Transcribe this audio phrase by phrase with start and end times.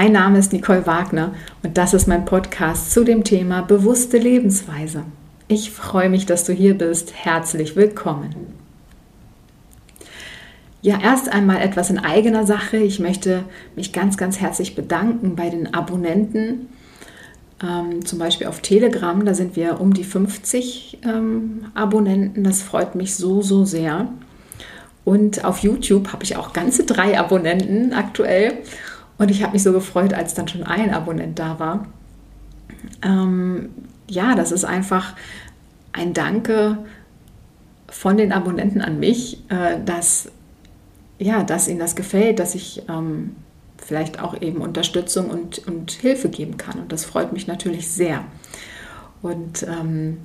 [0.00, 5.02] Mein Name ist Nicole Wagner und das ist mein Podcast zu dem Thema bewusste Lebensweise.
[5.48, 7.14] Ich freue mich, dass du hier bist.
[7.16, 8.32] Herzlich willkommen.
[10.82, 12.76] Ja, erst einmal etwas in eigener Sache.
[12.76, 13.42] Ich möchte
[13.74, 16.68] mich ganz, ganz herzlich bedanken bei den Abonnenten.
[17.60, 22.44] Ähm, zum Beispiel auf Telegram, da sind wir um die 50 ähm, Abonnenten.
[22.44, 24.06] Das freut mich so, so sehr.
[25.04, 28.58] Und auf YouTube habe ich auch ganze drei Abonnenten aktuell.
[29.18, 31.86] Und ich habe mich so gefreut, als dann schon ein Abonnent da war.
[33.02, 33.70] Ähm,
[34.08, 35.14] ja, das ist einfach
[35.92, 36.78] ein Danke
[37.88, 40.30] von den Abonnenten an mich, äh, dass,
[41.18, 43.34] ja, dass ihnen das gefällt, dass ich ähm,
[43.76, 46.78] vielleicht auch eben Unterstützung und, und Hilfe geben kann.
[46.78, 48.24] Und das freut mich natürlich sehr.
[49.22, 50.18] Und ähm,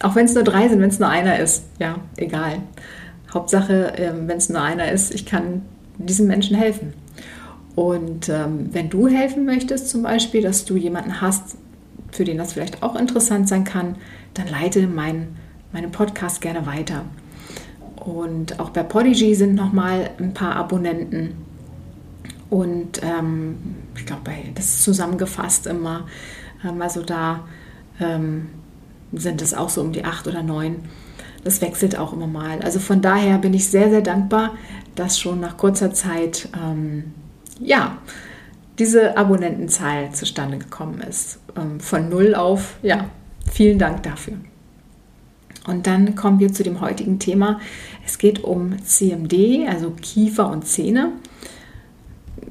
[0.00, 2.58] auch wenn es nur drei sind, wenn es nur einer ist, ja, egal.
[3.32, 5.62] Hauptsache, äh, wenn es nur einer ist, ich kann
[5.98, 6.94] diesen Menschen helfen.
[7.74, 11.56] Und ähm, wenn du helfen möchtest, zum Beispiel, dass du jemanden hast,
[12.12, 13.96] für den das vielleicht auch interessant sein kann,
[14.34, 15.36] dann leite mein,
[15.72, 17.04] meinen Podcast gerne weiter.
[17.96, 21.34] Und auch bei Podigy sind nochmal ein paar Abonnenten.
[22.50, 23.56] Und ähm,
[23.96, 26.06] ich glaube, das ist zusammengefasst immer.
[26.64, 27.44] Ähm, also da
[28.00, 28.48] ähm,
[29.12, 30.76] sind es auch so um die acht oder neun.
[31.42, 32.60] Das wechselt auch immer mal.
[32.62, 34.52] Also von daher bin ich sehr, sehr dankbar,
[34.94, 37.12] dass schon nach kurzer Zeit ähm,
[37.64, 37.98] ja,
[38.78, 41.38] diese Abonnentenzahl zustande gekommen ist.
[41.56, 43.10] Ähm, von null auf, ja,
[43.50, 44.34] vielen Dank dafür.
[45.66, 47.58] Und dann kommen wir zu dem heutigen Thema.
[48.04, 51.12] Es geht um CMD, also Kiefer und Zähne.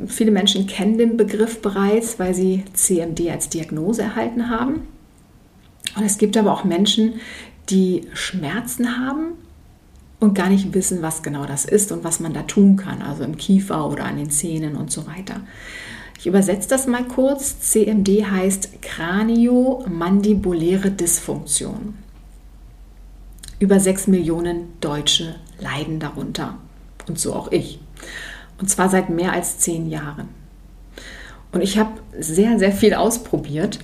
[0.08, 4.88] Viele Menschen kennen den Begriff bereits, weil sie CMD als Diagnose erhalten haben.
[5.96, 7.16] Und es gibt aber auch Menschen,
[7.70, 9.34] die Schmerzen haben
[10.24, 13.26] und gar nicht wissen, was genau das ist und was man da tun kann, also
[13.26, 15.42] im Kiefer oder an den Zähnen und so weiter.
[16.18, 17.60] Ich übersetze das mal kurz.
[17.60, 21.96] CMD heißt Kraniomandibuläre Dysfunktion.
[23.60, 26.58] Über sechs Millionen Deutsche leiden darunter.
[27.10, 27.82] Und so auch ich.
[28.60, 30.30] Und zwar seit mehr als zehn Jahren.
[31.52, 33.80] Und ich habe sehr, sehr viel ausprobiert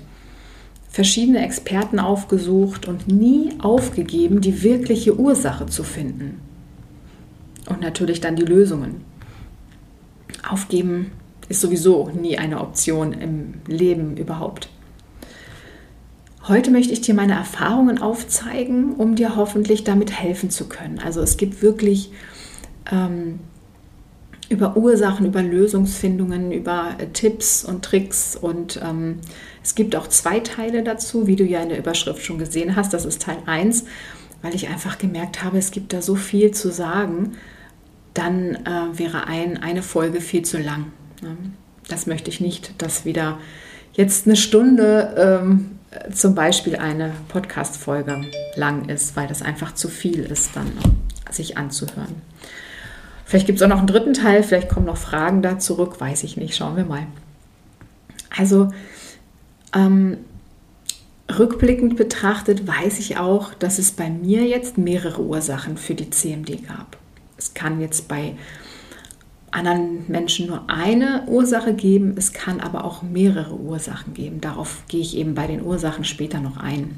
[0.89, 6.41] verschiedene Experten aufgesucht und nie aufgegeben, die wirkliche Ursache zu finden.
[7.67, 9.05] Und natürlich dann die Lösungen.
[10.49, 11.11] Aufgeben
[11.47, 14.69] ist sowieso nie eine Option im Leben überhaupt.
[16.47, 20.99] Heute möchte ich dir meine Erfahrungen aufzeigen, um dir hoffentlich damit helfen zu können.
[20.99, 22.11] Also es gibt wirklich
[22.91, 23.39] ähm,
[24.49, 28.35] über Ursachen, über Lösungsfindungen, über äh, Tipps und Tricks.
[28.35, 29.19] Und ähm,
[29.63, 32.93] es gibt auch zwei Teile dazu, wie du ja in der Überschrift schon gesehen hast.
[32.93, 33.85] Das ist Teil 1,
[34.41, 37.37] weil ich einfach gemerkt habe, es gibt da so viel zu sagen.
[38.15, 40.91] Dann äh, wäre ein, eine Folge viel zu lang.
[41.87, 43.37] Das möchte ich nicht, dass wieder
[43.93, 45.79] jetzt eine Stunde ähm,
[46.13, 48.21] zum Beispiel eine Podcast-Folge
[48.55, 50.71] lang ist, weil das einfach zu viel ist, dann
[51.31, 52.21] sich anzuhören.
[53.29, 56.23] Vielleicht gibt es auch noch einen dritten Teil, vielleicht kommen noch Fragen da zurück, weiß
[56.23, 56.55] ich nicht.
[56.55, 57.05] Schauen wir mal.
[58.35, 58.71] Also
[59.71, 60.17] ähm,
[61.37, 66.67] rückblickend betrachtet weiß ich auch, dass es bei mir jetzt mehrere Ursachen für die CMD
[66.67, 66.97] gab.
[67.37, 68.33] Es kann jetzt bei
[69.51, 74.41] anderen Menschen nur eine Ursache geben, es kann aber auch mehrere Ursachen geben.
[74.41, 76.97] Darauf gehe ich eben bei den Ursachen später noch ein.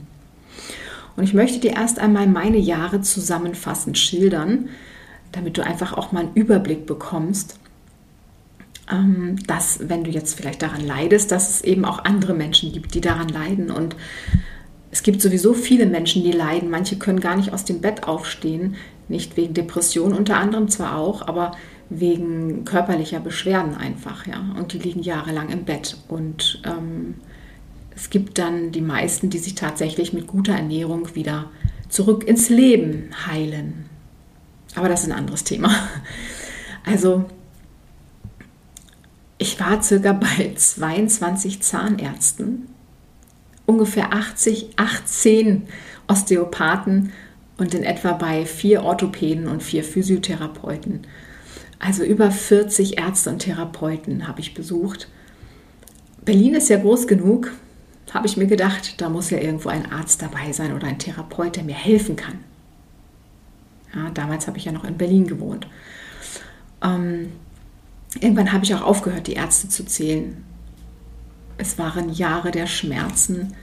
[1.18, 4.70] Und ich möchte dir erst einmal meine Jahre zusammenfassend schildern,
[5.32, 7.60] damit du einfach auch mal einen Überblick bekommst,
[8.92, 12.94] ähm, dass wenn du jetzt vielleicht daran leidest, dass es eben auch andere Menschen gibt,
[12.94, 13.72] die daran leiden.
[13.72, 13.96] Und
[14.92, 16.70] es gibt sowieso viele Menschen, die leiden.
[16.70, 18.76] Manche können gar nicht aus dem Bett aufstehen,
[19.08, 21.52] nicht wegen Depression unter anderem zwar auch, aber
[21.90, 24.56] wegen körperlicher Beschwerden einfach, ja.
[24.58, 25.98] Und die liegen jahrelang im Bett.
[26.08, 27.16] Und ähm,
[27.96, 31.52] es gibt dann die meisten, die sich tatsächlich mit guter Ernährung wieder
[31.90, 33.91] zurück ins Leben heilen.
[34.76, 35.72] Aber das ist ein anderes Thema.
[36.84, 37.26] Also,
[39.38, 42.68] ich war circa bei 22 Zahnärzten,
[43.66, 45.68] ungefähr 80, 18
[46.08, 47.12] Osteopathen
[47.58, 51.08] und in etwa bei vier Orthopäden und vier Physiotherapeuten.
[51.80, 55.08] Also über 40 Ärzte und Therapeuten habe ich besucht.
[56.24, 57.52] Berlin ist ja groß genug,
[58.12, 61.56] habe ich mir gedacht, da muss ja irgendwo ein Arzt dabei sein oder ein Therapeut,
[61.56, 62.44] der mir helfen kann.
[63.94, 65.68] Ja, damals habe ich ja noch in Berlin gewohnt.
[66.84, 67.32] Ähm,
[68.20, 70.44] irgendwann habe ich auch aufgehört, die Ärzte zu zählen.
[71.58, 73.54] Es waren Jahre der Schmerzen,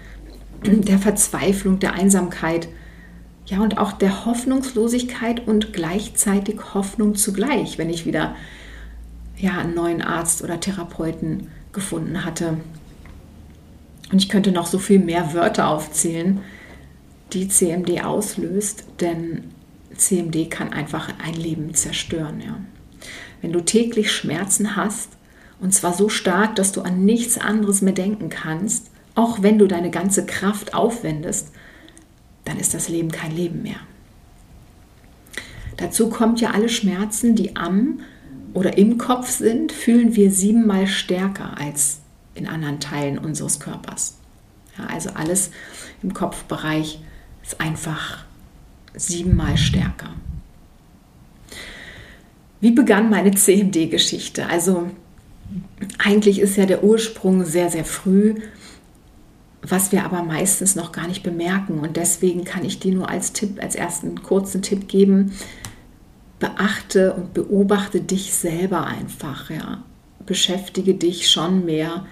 [0.65, 2.69] der Verzweiflung, der Einsamkeit,
[3.47, 8.37] ja und auch der Hoffnungslosigkeit und gleichzeitig Hoffnung zugleich, wenn ich wieder
[9.37, 12.59] ja einen neuen Arzt oder Therapeuten gefunden hatte.
[14.13, 16.41] Und ich könnte noch so viel mehr Wörter aufzählen,
[17.33, 19.45] die CMD auslöst, denn
[19.99, 22.41] CMD kann einfach ein Leben zerstören.
[22.41, 22.61] Ja.
[23.43, 25.11] Wenn du täglich Schmerzen hast,
[25.61, 29.67] und zwar so stark, dass du an nichts anderes mehr denken kannst, auch wenn du
[29.67, 31.53] deine ganze Kraft aufwendest,
[32.45, 33.81] dann ist das Leben kein Leben mehr.
[35.77, 38.01] Dazu kommt ja alle Schmerzen, die am
[38.55, 42.01] oder im Kopf sind, fühlen wir siebenmal stärker als
[42.35, 44.19] in anderen Teilen unseres Körpers.
[44.77, 45.51] Ja, also alles
[46.03, 47.01] im Kopfbereich
[47.43, 48.25] ist einfach
[48.95, 50.11] siebenmal stärker.
[52.61, 54.47] Wie begann meine CMD-Geschichte?
[54.47, 54.91] Also
[55.99, 58.35] eigentlich ist ja der Ursprung sehr, sehr früh,
[59.63, 61.79] was wir aber meistens noch gar nicht bemerken.
[61.79, 65.33] Und deswegen kann ich dir nur als Tipp, als ersten kurzen Tipp geben,
[66.39, 69.83] beachte und beobachte dich selber einfach, ja.
[70.27, 72.05] Beschäftige dich schon mehr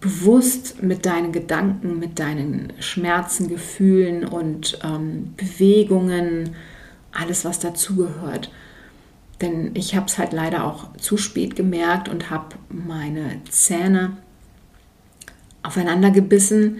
[0.00, 6.56] bewusst mit deinen Gedanken, mit deinen Schmerzen, Gefühlen und ähm, Bewegungen,
[7.12, 8.50] alles, was dazugehört.
[9.40, 14.16] Denn ich habe es halt leider auch zu spät gemerkt und habe meine Zähne
[15.62, 16.78] aufeinander gebissen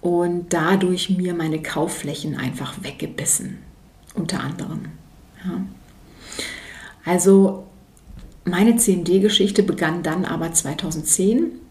[0.00, 3.58] und dadurch mir meine Kaufflächen einfach weggebissen,
[4.14, 4.86] unter anderem.
[5.44, 5.64] Ja.
[7.04, 7.66] Also
[8.44, 11.61] meine CMD-Geschichte begann dann aber 2010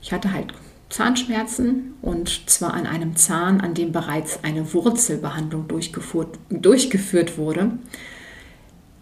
[0.00, 0.52] ich hatte halt
[0.88, 7.72] Zahnschmerzen und zwar an einem Zahn, an dem bereits eine Wurzelbehandlung durchgeführt, durchgeführt wurde.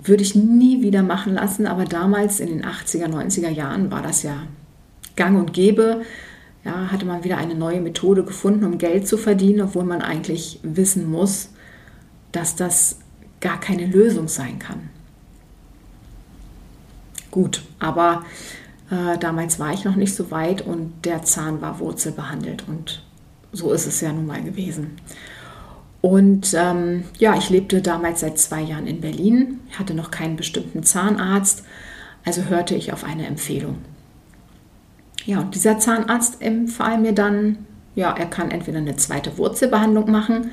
[0.03, 4.23] Würde ich nie wieder machen lassen, aber damals in den 80er, 90er Jahren war das
[4.23, 4.43] ja
[5.17, 6.03] gang und gäbe.
[6.65, 10.59] Ja, hatte man wieder eine neue Methode gefunden, um Geld zu verdienen, obwohl man eigentlich
[10.65, 11.51] wissen muss,
[12.33, 12.99] dass das
[13.41, 14.91] gar keine Lösung sein kann.
[17.31, 18.25] Gut, aber
[18.91, 23.03] äh, damals war ich noch nicht so weit und der Zahn war wurzelbehandelt und
[23.53, 24.99] so ist es ja nun mal gewesen.
[26.03, 30.83] Und ähm, ja, ich lebte damals seit zwei Jahren in Berlin, hatte noch keinen bestimmten
[30.83, 31.65] Zahnarzt,
[32.25, 33.79] also hörte ich auf eine Empfehlung.
[35.25, 37.67] Ja, und dieser Zahnarzt empfahl mir dann,
[37.97, 40.53] ja, er kann entweder eine zweite Wurzelbehandlung machen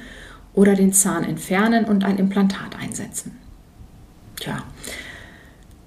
[0.53, 3.37] oder den Zahn entfernen und ein Implantat einsetzen.
[4.37, 4.63] Tja,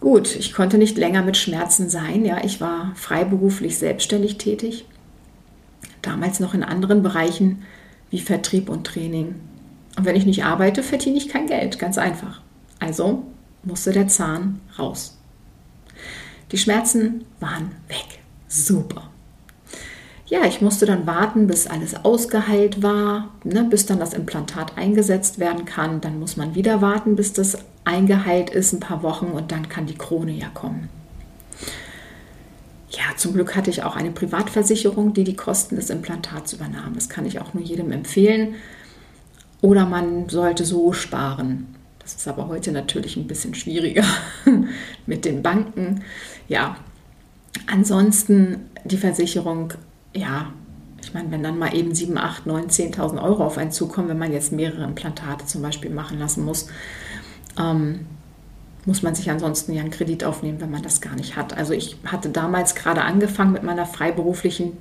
[0.00, 2.24] Gut, ich konnte nicht länger mit Schmerzen sein.
[2.24, 4.84] Ja, ich war freiberuflich selbstständig tätig.
[6.02, 7.62] Damals noch in anderen Bereichen
[8.10, 9.34] wie Vertrieb und Training.
[9.96, 12.40] Und wenn ich nicht arbeite, verdiene ich kein Geld, ganz einfach.
[12.78, 13.24] Also
[13.64, 15.18] musste der Zahn raus.
[16.52, 18.20] Die Schmerzen waren weg.
[18.46, 19.10] Super.
[20.28, 25.38] Ja, ich musste dann warten, bis alles ausgeheilt war, ne, bis dann das Implantat eingesetzt
[25.38, 26.00] werden kann.
[26.00, 29.86] Dann muss man wieder warten, bis das eingeheilt ist, ein paar Wochen und dann kann
[29.86, 30.88] die Krone ja kommen.
[32.90, 36.94] Ja, zum Glück hatte ich auch eine Privatversicherung, die die Kosten des Implantats übernahm.
[36.94, 38.54] Das kann ich auch nur jedem empfehlen.
[39.60, 41.74] Oder man sollte so sparen.
[42.00, 44.04] Das ist aber heute natürlich ein bisschen schwieriger
[45.06, 46.02] mit den Banken.
[46.48, 46.76] Ja,
[47.66, 49.72] ansonsten die Versicherung,
[50.16, 50.52] ja,
[51.02, 54.18] ich meine, wenn dann mal eben 7, 8, 9, 10.000 Euro auf einen zukommen, wenn
[54.18, 56.68] man jetzt mehrere Implantate zum Beispiel machen lassen muss,
[57.58, 58.06] ähm,
[58.86, 61.56] muss man sich ansonsten ja einen Kredit aufnehmen, wenn man das gar nicht hat.
[61.56, 64.72] Also ich hatte damals gerade angefangen mit meiner freiberuflichen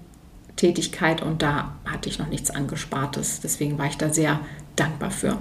[0.56, 3.42] Tätigkeit und da hatte ich noch nichts angespartes.
[3.42, 4.40] Deswegen war ich da sehr
[4.76, 5.38] dankbar für.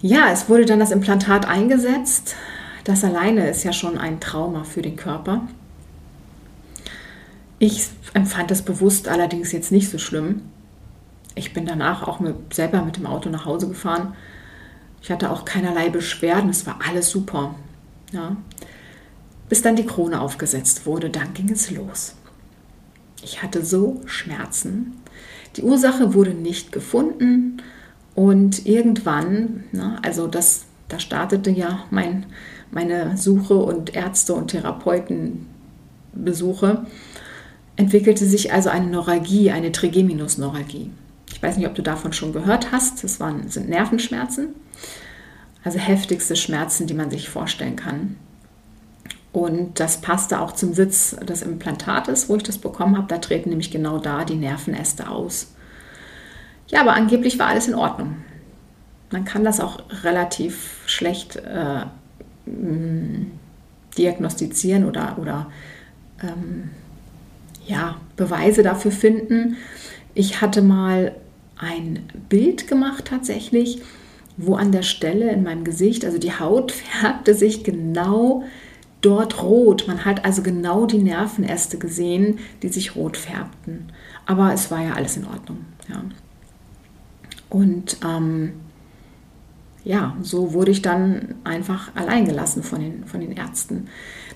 [0.00, 2.36] Ja, es wurde dann das Implantat eingesetzt.
[2.84, 5.42] Das alleine ist ja schon ein Trauma für den Körper.
[7.58, 10.42] Ich empfand es bewusst allerdings jetzt nicht so schlimm.
[11.34, 14.14] Ich bin danach auch mit, selber mit dem Auto nach Hause gefahren
[15.02, 17.54] ich hatte auch keinerlei Beschwerden, es war alles super.
[18.12, 18.36] Ja.
[19.48, 22.14] Bis dann die Krone aufgesetzt wurde, dann ging es los.
[23.22, 24.94] Ich hatte so Schmerzen.
[25.56, 27.62] Die Ursache wurde nicht gefunden
[28.14, 32.26] und irgendwann, na, also das, da startete ja mein,
[32.70, 36.86] meine Suche und Ärzte und Therapeutenbesuche,
[37.78, 40.90] entwickelte sich also eine Neuralgie, eine Trigeminusneuralgie.
[41.32, 43.04] Ich weiß nicht, ob du davon schon gehört hast.
[43.04, 44.48] Das waren, sind Nervenschmerzen.
[45.62, 48.16] Also heftigste Schmerzen, die man sich vorstellen kann.
[49.32, 53.06] Und das passte auch zum Sitz des Implantates, wo ich das bekommen habe.
[53.06, 55.52] Da treten nämlich genau da die Nervenäste aus.
[56.66, 58.16] Ja, aber angeblich war alles in Ordnung.
[59.12, 61.82] Man kann das auch relativ schlecht äh,
[63.96, 65.52] diagnostizieren oder, oder
[66.22, 66.70] ähm,
[67.68, 69.56] ja, Beweise dafür finden.
[70.14, 71.14] Ich hatte mal
[71.56, 73.82] ein Bild gemacht tatsächlich
[74.38, 76.72] wo an der Stelle in meinem Gesicht, also die Haut
[77.02, 78.44] färbte sich genau
[79.02, 79.84] dort rot.
[79.86, 83.92] Man hat also genau die Nervenäste gesehen, die sich rot färbten.
[84.24, 85.58] Aber es war ja alles in Ordnung.
[85.88, 86.02] Ja.
[87.50, 88.52] Und ähm,
[89.84, 93.88] ja, so wurde ich dann einfach allein gelassen von den, von den Ärzten.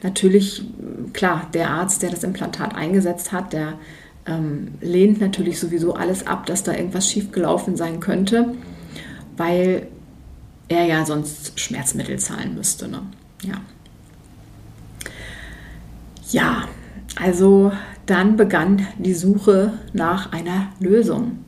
[0.03, 0.65] Natürlich,
[1.13, 3.75] klar, der Arzt, der das Implantat eingesetzt hat, der
[4.27, 8.55] ähm, lehnt natürlich sowieso alles ab, dass da irgendwas schiefgelaufen sein könnte,
[9.37, 9.87] weil
[10.69, 12.89] er ja sonst Schmerzmittel zahlen müsste.
[12.89, 13.03] Ne?
[13.43, 13.61] Ja.
[16.31, 16.69] Ja,
[17.17, 17.73] also
[18.07, 21.45] dann begann die Suche nach einer Lösung.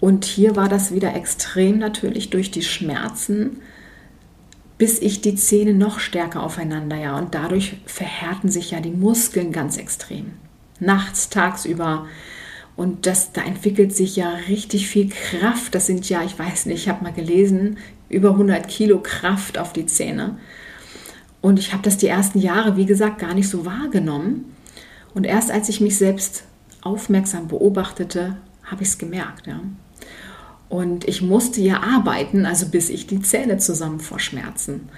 [0.00, 3.58] Und hier war das wieder extrem natürlich durch die Schmerzen,
[4.78, 7.16] bis ich die Zähne noch stärker aufeinander, ja.
[7.16, 10.32] Und dadurch verhärten sich ja die Muskeln ganz extrem.
[10.80, 12.06] Nachts, tagsüber.
[12.76, 15.74] Und das, da entwickelt sich ja richtig viel Kraft.
[15.74, 17.78] Das sind ja, ich weiß nicht, ich habe mal gelesen,
[18.08, 20.38] über 100 Kilo Kraft auf die Zähne.
[21.40, 24.56] Und ich habe das die ersten Jahre, wie gesagt, gar nicht so wahrgenommen.
[25.14, 26.44] Und erst als ich mich selbst
[26.82, 29.46] aufmerksam beobachtete, habe ich es gemerkt.
[29.46, 29.60] Ja.
[30.68, 34.88] Und ich musste ja arbeiten, also bis ich die Zähne zusammen vor Schmerzen.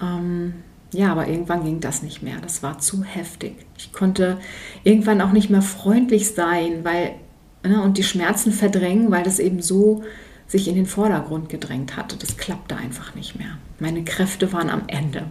[0.00, 0.54] Ähm,
[0.92, 2.36] ja, aber irgendwann ging das nicht mehr.
[2.40, 3.56] Das war zu heftig.
[3.76, 4.38] Ich konnte
[4.84, 7.16] irgendwann auch nicht mehr freundlich sein, weil
[7.64, 10.04] ne, und die Schmerzen verdrängen, weil das eben so
[10.46, 12.16] sich in den Vordergrund gedrängt hatte.
[12.16, 13.58] Das klappte einfach nicht mehr.
[13.80, 15.24] Meine Kräfte waren am Ende.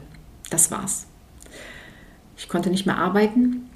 [0.50, 1.06] Das war's.
[2.36, 3.70] Ich konnte nicht mehr arbeiten.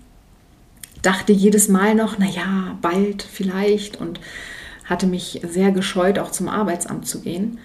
[1.02, 4.20] Dachte jedes Mal noch, naja, bald vielleicht und
[4.88, 7.60] hatte mich sehr gescheut, auch zum Arbeitsamt zu gehen.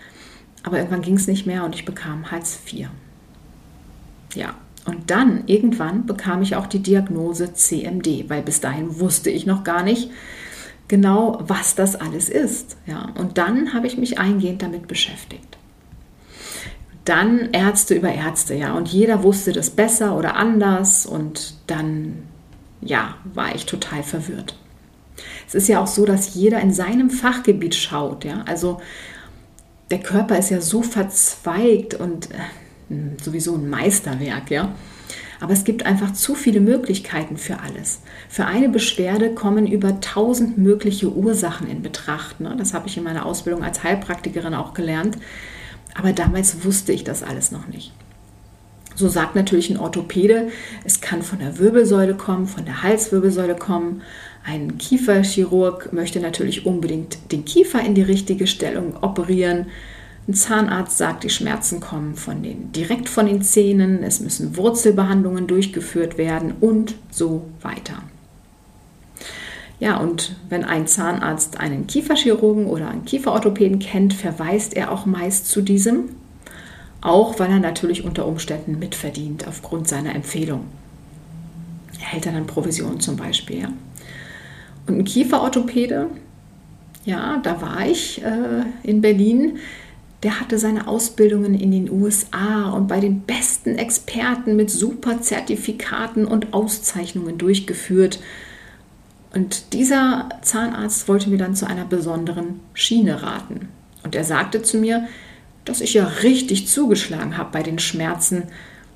[0.63, 2.89] Aber irgendwann ging es nicht mehr und ich bekam Hartz IV.
[4.35, 9.47] Ja, und dann irgendwann bekam ich auch die Diagnose CMD, weil bis dahin wusste ich
[9.47, 10.11] noch gar nicht
[10.89, 12.77] genau, was das alles ist.
[12.87, 15.59] Ja, und dann habe ich mich eingehend damit beschäftigt.
[17.05, 22.23] Dann Ärzte über Ärzte, ja, und jeder wusste das besser oder anders und dann,
[22.81, 24.57] ja, war ich total verwirrt.
[25.53, 28.25] Es ist ja auch so, dass jeder in seinem Fachgebiet schaut.
[28.25, 28.43] Ja?
[28.47, 28.81] Also
[29.91, 34.51] der Körper ist ja so verzweigt und äh, sowieso ein Meisterwerk.
[34.51, 34.75] Ja?
[35.41, 38.01] Aber es gibt einfach zu viele Möglichkeiten für alles.
[38.31, 42.41] Für eine Beschwerde kommen über tausend mögliche Ursachen in Betracht.
[42.41, 42.55] Ne?
[42.57, 45.19] Das habe ich in meiner Ausbildung als Heilpraktikerin auch gelernt.
[45.95, 47.93] Aber damals wusste ich das alles noch nicht.
[48.95, 50.49] So sagt natürlich ein Orthopäde,
[50.85, 54.03] es kann von der Wirbelsäule kommen, von der Halswirbelsäule kommen,
[54.45, 59.67] ein Kieferchirurg möchte natürlich unbedingt den Kiefer in die richtige Stellung operieren.
[60.27, 65.47] Ein Zahnarzt sagt, die Schmerzen kommen von den, direkt von den Zähnen, es müssen Wurzelbehandlungen
[65.47, 68.03] durchgeführt werden und so weiter.
[69.81, 75.49] Ja, und wenn ein Zahnarzt einen Kieferchirurgen oder einen Kieferorthopäden kennt, verweist er auch meist
[75.49, 76.11] zu diesem,
[77.01, 80.67] auch weil er natürlich unter Umständen mitverdient aufgrund seiner Empfehlung.
[82.01, 83.63] Er hält dann Provision zum Beispiel.
[83.63, 83.73] Ja.
[84.87, 86.09] Und ein Kieferorthopäde,
[87.05, 89.59] ja, da war ich äh, in Berlin,
[90.23, 96.27] der hatte seine Ausbildungen in den USA und bei den besten Experten mit super Zertifikaten
[96.27, 98.21] und Auszeichnungen durchgeführt.
[99.35, 103.69] Und dieser Zahnarzt wollte mir dann zu einer besonderen Schiene raten.
[104.05, 105.09] Und er sagte zu mir,
[105.65, 108.45] dass ich ja richtig zugeschlagen habe bei den Schmerzen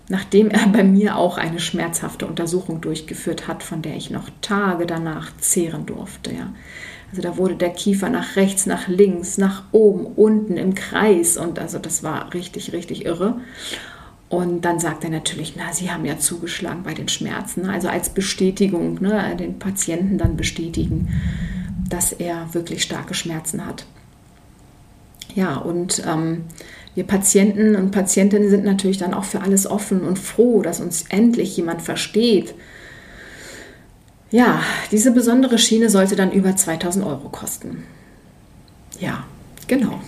[0.09, 4.87] nachdem er bei mir auch eine schmerzhafte Untersuchung durchgeführt hat, von der ich noch Tage
[4.87, 6.33] danach zehren durfte.
[6.33, 6.53] Ja.
[7.11, 11.59] Also da wurde der Kiefer nach rechts, nach links, nach oben, unten im Kreis und
[11.59, 13.41] also das war richtig, richtig irre.
[14.29, 17.67] Und dann sagt er natürlich, na, Sie haben ja zugeschlagen bei den Schmerzen.
[17.71, 21.09] Also als Bestätigung, ne, den Patienten dann bestätigen,
[21.89, 23.87] dass er wirklich starke Schmerzen hat.
[25.35, 26.45] Ja, und ähm,
[26.97, 31.05] wir Patienten und Patientinnen sind natürlich dann auch für alles offen und froh, dass uns
[31.11, 32.55] endlich jemand versteht.
[34.31, 37.85] Ja, diese besondere Schiene sollte dann über 2000 Euro kosten.
[38.99, 39.25] Ja,
[39.69, 40.01] genau.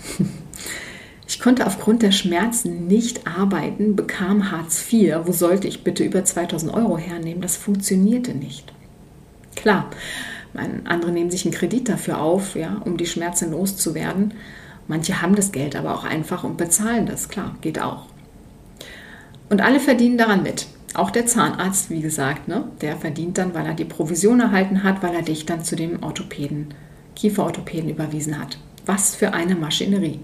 [1.26, 5.14] Ich konnte aufgrund der Schmerzen nicht arbeiten, bekam Hartz IV.
[5.24, 7.42] Wo sollte ich bitte über 2000 Euro hernehmen?
[7.42, 8.72] Das funktionierte nicht.
[9.54, 9.90] Klar,
[10.84, 14.32] andere nehmen sich einen Kredit dafür auf, ja, um die Schmerzen loszuwerden.
[14.88, 18.06] Manche haben das Geld aber auch einfach und bezahlen das, klar, geht auch.
[19.50, 20.66] Und alle verdienen daran mit.
[20.94, 25.02] Auch der Zahnarzt, wie gesagt, ne, der verdient dann, weil er die Provision erhalten hat,
[25.02, 26.74] weil er dich dann zu dem Orthopäden,
[27.14, 28.58] Kieferorthopäden überwiesen hat.
[28.86, 30.20] Was für eine Maschinerie.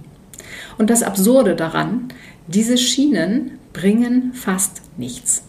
[0.79, 2.09] Und das Absurde daran,
[2.47, 5.45] diese Schienen bringen fast nichts.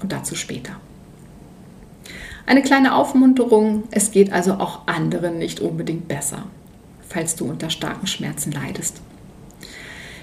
[0.00, 0.74] Und dazu später.
[2.46, 6.44] Eine kleine Aufmunterung, es geht also auch anderen nicht unbedingt besser
[7.12, 9.00] falls du unter starken Schmerzen leidest.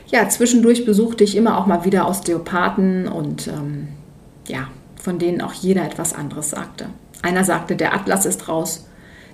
[0.07, 3.89] Ja, zwischendurch besuchte ich immer auch mal wieder Osteopathen und ähm,
[4.47, 6.87] ja, von denen auch jeder etwas anderes sagte.
[7.21, 8.87] Einer sagte, der Atlas ist raus.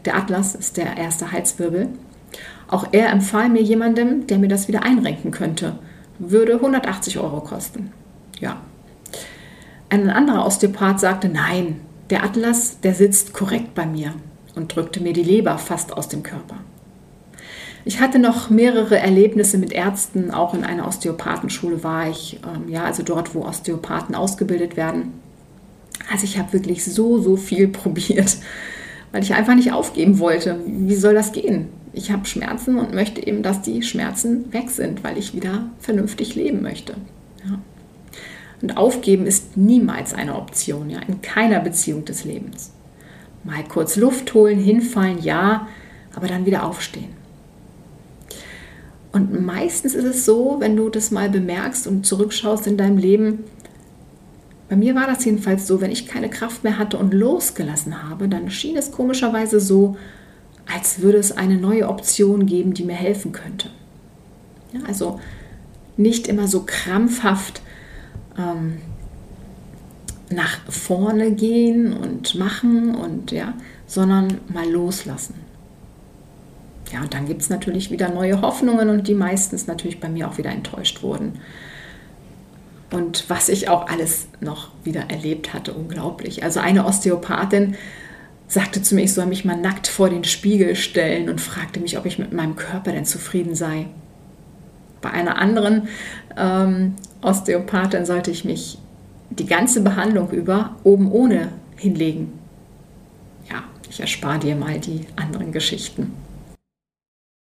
[0.03, 1.89] Der Atlas ist der erste Halswirbel.
[2.67, 5.79] Auch er empfahl mir jemandem, der mir das wieder einrenken könnte.
[6.19, 7.91] Würde 180 Euro kosten.
[8.39, 8.57] Ja.
[9.89, 14.13] Ein anderer Osteopath sagte, nein, der Atlas, der sitzt korrekt bei mir
[14.55, 16.57] und drückte mir die Leber fast aus dem Körper.
[17.87, 22.83] Ich hatte noch mehrere Erlebnisse mit Ärzten, auch in einer Osteopathenschule war ich, ähm, ja,
[22.83, 25.13] also dort, wo Osteopathen ausgebildet werden.
[26.11, 28.37] Also ich habe wirklich so, so viel probiert,
[29.11, 30.59] weil ich einfach nicht aufgeben wollte.
[30.65, 31.69] Wie soll das gehen?
[31.93, 36.33] Ich habe Schmerzen und möchte eben, dass die Schmerzen weg sind, weil ich wieder vernünftig
[36.33, 36.95] leben möchte.
[37.47, 37.59] Ja.
[38.63, 42.71] Und aufgeben ist niemals eine Option, ja, in keiner Beziehung des Lebens.
[43.43, 45.67] Mal kurz Luft holen, hinfallen, ja,
[46.15, 47.14] aber dann wieder aufstehen.
[49.15, 53.45] Und meistens ist es so, wenn du das mal bemerkst und zurückschaust in deinem Leben,
[54.67, 58.27] bei mir war das jedenfalls so, wenn ich keine Kraft mehr hatte und losgelassen habe,
[58.27, 59.95] dann schien es komischerweise so,
[60.65, 63.69] als würde es eine neue Option geben, die mir helfen könnte.
[64.73, 65.21] Ja, also
[65.95, 67.61] nicht immer so krampfhaft
[68.37, 68.79] ähm,
[70.29, 73.53] nach vorne gehen und machen und ja,
[73.87, 75.44] sondern mal loslassen.
[76.91, 80.29] Ja, und dann gibt es natürlich wieder neue Hoffnungen und die meistens natürlich bei mir
[80.29, 81.39] auch wieder enttäuscht wurden.
[82.91, 86.43] Und was ich auch alles noch wieder erlebt hatte, unglaublich.
[86.43, 87.75] Also eine Osteopathin
[88.47, 91.97] sagte zu mir, ich soll mich mal nackt vor den Spiegel stellen und fragte mich,
[91.97, 93.87] ob ich mit meinem Körper denn zufrieden sei.
[95.01, 95.87] Bei einer anderen
[96.37, 98.77] ähm, Osteopathin sollte ich mich
[99.31, 102.33] die ganze Behandlung über oben ohne hinlegen.
[103.49, 106.13] Ja, ich erspare dir mal die anderen Geschichten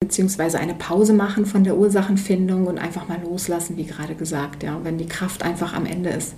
[0.04, 4.78] beziehungsweise eine Pause machen von der Ursachenfindung und einfach mal loslassen, wie gerade gesagt, ja,
[4.82, 6.34] wenn die Kraft einfach am Ende ist.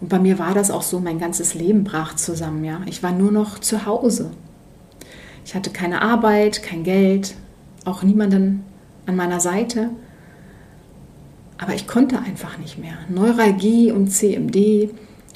[0.00, 2.80] Und bei mir war das auch so, mein ganzes Leben brach zusammen, ja.
[2.86, 4.30] Ich war nur noch zu Hause.
[5.44, 7.34] Ich hatte keine Arbeit, kein Geld,
[7.84, 8.64] auch niemanden
[9.06, 9.90] an meiner Seite.
[11.58, 12.94] Aber ich konnte einfach nicht mehr.
[13.08, 14.90] Neuralgie und CMD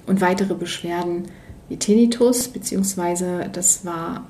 [0.06, 1.24] und weitere Beschwerden
[1.68, 4.26] wie Tinnitus, beziehungsweise das war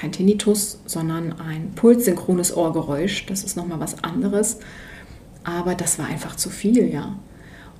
[0.00, 3.26] kein Tinnitus, sondern ein pulssynchrones Ohrgeräusch.
[3.26, 4.58] Das ist nochmal was anderes.
[5.44, 7.16] Aber das war einfach zu viel, ja.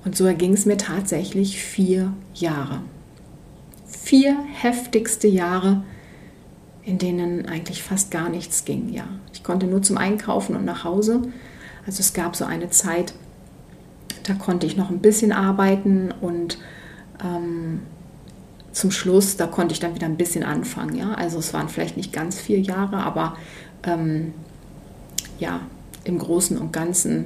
[0.05, 2.81] Und so erging es mir tatsächlich vier Jahre.
[3.87, 5.83] Vier heftigste Jahre,
[6.83, 9.07] in denen eigentlich fast gar nichts ging, ja.
[9.33, 11.23] Ich konnte nur zum Einkaufen und nach Hause.
[11.87, 13.15] Also es gab so eine Zeit,
[14.23, 16.59] da konnte ich noch ein bisschen arbeiten und
[17.23, 17.81] ähm,
[18.71, 20.95] zum Schluss, da konnte ich dann wieder ein bisschen anfangen.
[20.95, 21.13] Ja?
[21.13, 23.37] Also es waren vielleicht nicht ganz vier Jahre, aber
[23.83, 24.33] ähm,
[25.39, 25.61] ja,
[26.03, 27.25] im Großen und Ganzen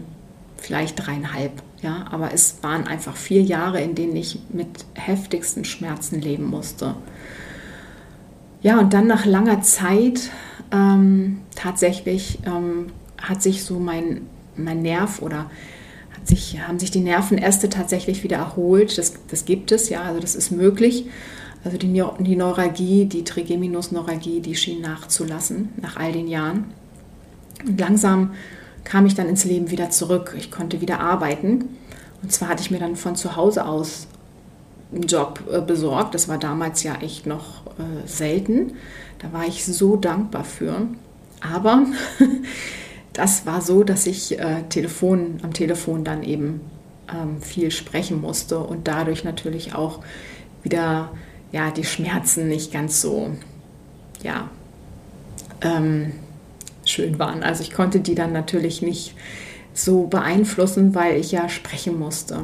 [0.58, 1.52] vielleicht dreieinhalb.
[1.82, 2.06] Ja?
[2.12, 6.96] Aber es waren einfach vier Jahre, in denen ich mit heftigsten Schmerzen leben musste.
[8.62, 10.32] Ja, und dann nach langer Zeit
[10.72, 12.88] ähm, tatsächlich ähm,
[13.22, 14.22] hat sich so mein,
[14.56, 15.52] mein Nerv oder
[16.24, 18.98] sich, haben sich die Nervenäste tatsächlich wieder erholt.
[18.98, 21.06] Das, das gibt es, ja, also das ist möglich.
[21.66, 26.66] Also die, die Neuralgie, die Trigeminusneuralgie, die schien nachzulassen nach all den Jahren.
[27.66, 28.34] Und langsam
[28.84, 30.36] kam ich dann ins Leben wieder zurück.
[30.38, 31.66] Ich konnte wieder arbeiten.
[32.22, 34.06] Und zwar hatte ich mir dann von zu Hause aus
[34.94, 36.14] einen Job äh, besorgt.
[36.14, 38.74] Das war damals ja echt noch äh, selten.
[39.18, 40.88] Da war ich so dankbar für.
[41.42, 41.88] Aber
[43.14, 46.62] das war so, dass ich äh, Telefon, am Telefon dann eben
[47.12, 50.02] ähm, viel sprechen musste und dadurch natürlich auch
[50.62, 51.10] wieder
[51.52, 53.32] ja, die Schmerzen nicht ganz so
[54.24, 54.50] ja,
[55.62, 56.14] ähm,
[56.86, 57.44] schön waren.
[57.44, 59.16] Also ich konnte die dann natürlich nicht
[59.74, 62.44] so beeinflussen, weil ich ja sprechen musste.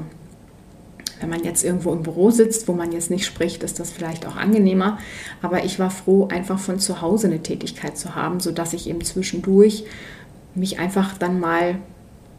[1.19, 4.25] Wenn man jetzt irgendwo im Büro sitzt, wo man jetzt nicht spricht, ist das vielleicht
[4.25, 4.97] auch angenehmer.
[5.41, 9.01] Aber ich war froh, einfach von zu Hause eine Tätigkeit zu haben, sodass ich eben
[9.01, 9.85] zwischendurch
[10.55, 11.75] mich einfach dann mal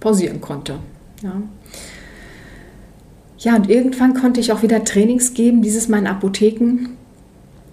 [0.00, 0.80] pausieren konnte.
[1.22, 1.40] Ja.
[3.42, 6.90] Ja, und irgendwann konnte ich auch wieder Trainings geben, dieses Mal in Apotheken.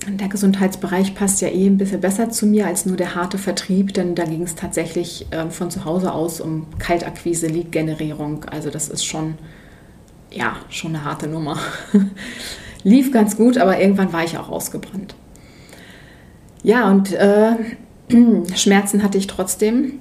[0.07, 3.93] Der Gesundheitsbereich passt ja eh ein bisschen besser zu mir als nur der harte Vertrieb,
[3.93, 8.45] denn da ging es tatsächlich äh, von zu Hause aus um Kaltakquise, Lead-Generierung.
[8.45, 9.35] Also das ist schon,
[10.31, 11.59] ja, schon eine harte Nummer.
[12.83, 15.13] Lief ganz gut, aber irgendwann war ich auch ausgebrannt.
[16.63, 17.51] Ja, und äh,
[18.55, 19.99] Schmerzen hatte ich trotzdem.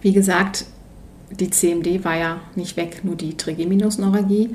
[0.00, 0.66] Wie gesagt,
[1.40, 4.50] die CMD war ja nicht weg, nur die Trigeminusneuralgie.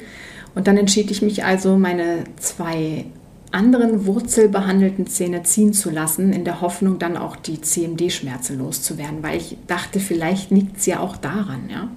[0.55, 3.05] Und dann entschied ich mich also, meine zwei
[3.51, 9.37] anderen wurzelbehandelten Zähne ziehen zu lassen, in der Hoffnung, dann auch die CMD-Schmerzen loszuwerden, weil
[9.37, 11.69] ich dachte, vielleicht liegt es ja auch daran.
[11.71, 11.89] Ja?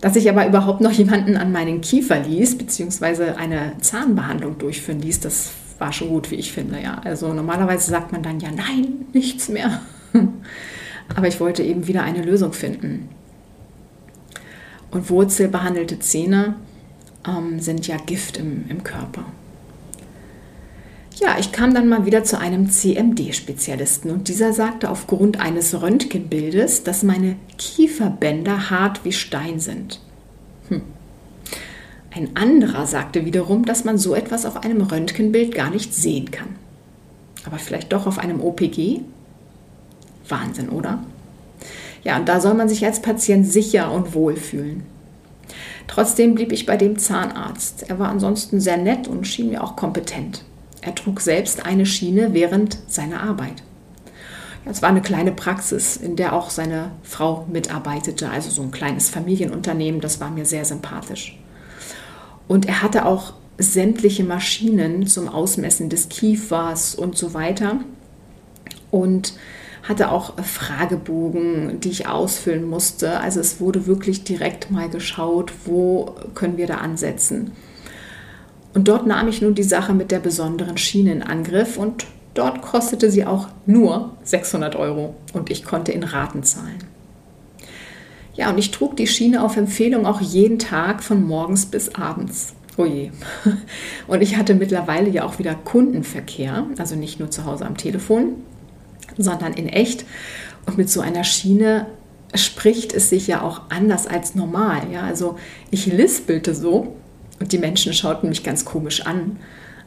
[0.00, 5.20] Dass ich aber überhaupt noch jemanden an meinen Kiefer ließ, beziehungsweise eine Zahnbehandlung durchführen ließ,
[5.20, 6.80] das war schon gut, wie ich finde.
[6.80, 7.00] Ja.
[7.04, 9.82] Also normalerweise sagt man dann ja, nein, nichts mehr.
[11.14, 13.08] Aber ich wollte eben wieder eine Lösung finden.
[14.94, 16.54] Und wurzelbehandelte Zähne
[17.26, 19.24] ähm, sind ja Gift im, im Körper.
[21.16, 26.84] Ja, ich kam dann mal wieder zu einem CMD-Spezialisten und dieser sagte aufgrund eines Röntgenbildes,
[26.84, 30.00] dass meine Kieferbänder hart wie Stein sind.
[30.68, 30.82] Hm.
[32.12, 36.50] Ein anderer sagte wiederum, dass man so etwas auf einem Röntgenbild gar nicht sehen kann.
[37.44, 39.00] Aber vielleicht doch auf einem OPG?
[40.28, 41.02] Wahnsinn, oder?
[42.04, 44.84] Ja, und da soll man sich als Patient sicher und wohl fühlen.
[45.86, 47.88] Trotzdem blieb ich bei dem Zahnarzt.
[47.88, 50.44] Er war ansonsten sehr nett und schien mir auch kompetent.
[50.80, 53.62] Er trug selbst eine Schiene während seiner Arbeit.
[54.66, 59.10] Es war eine kleine Praxis, in der auch seine Frau mitarbeitete, also so ein kleines
[59.10, 61.38] Familienunternehmen, das war mir sehr sympathisch.
[62.48, 67.80] Und er hatte auch sämtliche Maschinen zum Ausmessen des Kiefers und so weiter.
[68.90, 69.34] Und
[69.84, 73.20] hatte auch Fragebogen, die ich ausfüllen musste.
[73.20, 77.52] Also es wurde wirklich direkt mal geschaut, wo können wir da ansetzen.
[78.74, 82.62] Und dort nahm ich nun die Sache mit der besonderen Schiene in Angriff und dort
[82.62, 86.78] kostete sie auch nur 600 Euro und ich konnte in Raten zahlen.
[88.34, 92.54] Ja, und ich trug die Schiene auf Empfehlung auch jeden Tag von morgens bis abends.
[92.76, 93.12] Oh je.
[94.08, 98.34] Und ich hatte mittlerweile ja auch wieder Kundenverkehr, also nicht nur zu Hause am Telefon,
[99.16, 100.04] sondern in echt.
[100.66, 101.86] Und mit so einer Schiene
[102.34, 104.90] spricht es sich ja auch anders als normal.
[104.92, 105.02] Ja?
[105.02, 105.38] Also
[105.70, 106.96] ich lispelte so,
[107.40, 109.38] und die Menschen schauten mich ganz komisch an.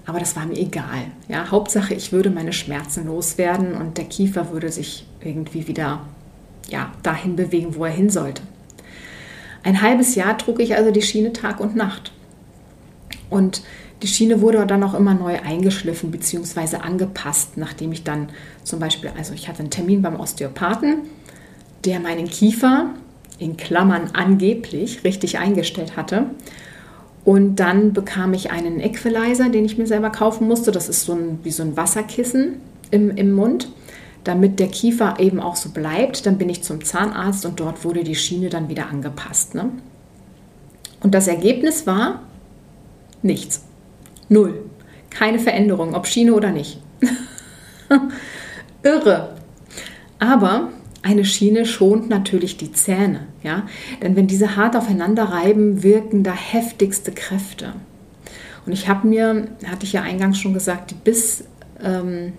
[0.05, 1.05] Aber das war mir egal.
[1.27, 6.01] Ja, Hauptsache, ich würde meine Schmerzen loswerden und der Kiefer würde sich irgendwie wieder
[6.69, 8.41] ja, dahin bewegen, wo er hin sollte.
[9.63, 12.13] Ein halbes Jahr trug ich also die Schiene Tag und Nacht.
[13.29, 13.63] Und
[14.01, 16.77] die Schiene wurde dann auch immer neu eingeschliffen bzw.
[16.77, 18.29] angepasst, nachdem ich dann
[18.63, 20.99] zum Beispiel, also ich hatte einen Termin beim Osteopathen,
[21.85, 22.91] der meinen Kiefer
[23.39, 26.25] in Klammern angeblich richtig eingestellt hatte.
[27.23, 30.71] Und dann bekam ich einen Equalizer, den ich mir selber kaufen musste.
[30.71, 32.57] Das ist so ein, wie so ein Wasserkissen
[32.89, 33.69] im, im Mund,
[34.23, 36.25] damit der Kiefer eben auch so bleibt.
[36.25, 39.55] Dann bin ich zum Zahnarzt und dort wurde die Schiene dann wieder angepasst.
[39.55, 39.69] Ne?
[41.01, 42.21] Und das Ergebnis war
[43.21, 43.66] nichts.
[44.29, 44.65] Null.
[45.09, 46.79] Keine Veränderung, ob Schiene oder nicht.
[48.83, 49.35] Irre.
[50.19, 50.69] Aber
[51.01, 53.65] eine Schiene schont natürlich die Zähne, ja?
[54.01, 57.73] Denn wenn diese hart aufeinander reiben, wirken da heftigste Kräfte.
[58.65, 61.45] Und ich habe mir, hatte ich ja eingangs schon gesagt, die Biss,
[61.81, 62.33] ähm,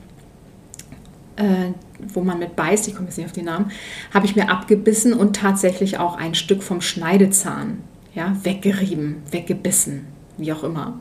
[1.36, 1.72] äh,
[2.12, 3.70] wo man mit beißt, ich komme jetzt nicht auf den Namen,
[4.12, 7.78] habe ich mir abgebissen und tatsächlich auch ein Stück vom Schneidezahn,
[8.14, 11.00] ja, weggerieben, weggebissen, wie auch immer.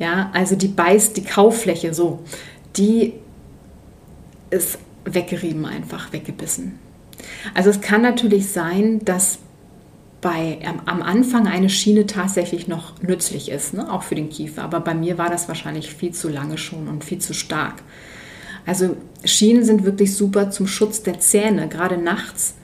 [0.00, 2.20] Ja, also die Beiß, die Kauffläche so,
[2.76, 3.12] die
[4.48, 6.78] ist weggerieben einfach, weggebissen.
[7.54, 9.38] Also es kann natürlich sein, dass
[10.22, 13.92] bei, am Anfang eine Schiene tatsächlich noch nützlich ist, ne?
[13.92, 14.62] auch für den Kiefer.
[14.62, 17.82] Aber bei mir war das wahrscheinlich viel zu lange schon und viel zu stark.
[18.66, 22.54] Also Schienen sind wirklich super zum Schutz der Zähne, gerade nachts,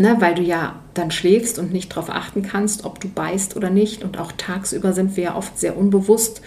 [0.00, 0.16] ne?
[0.20, 4.02] weil du ja dann schläfst und nicht darauf achten kannst, ob du beißt oder nicht.
[4.04, 6.42] Und auch tagsüber sind wir ja oft sehr unbewusst.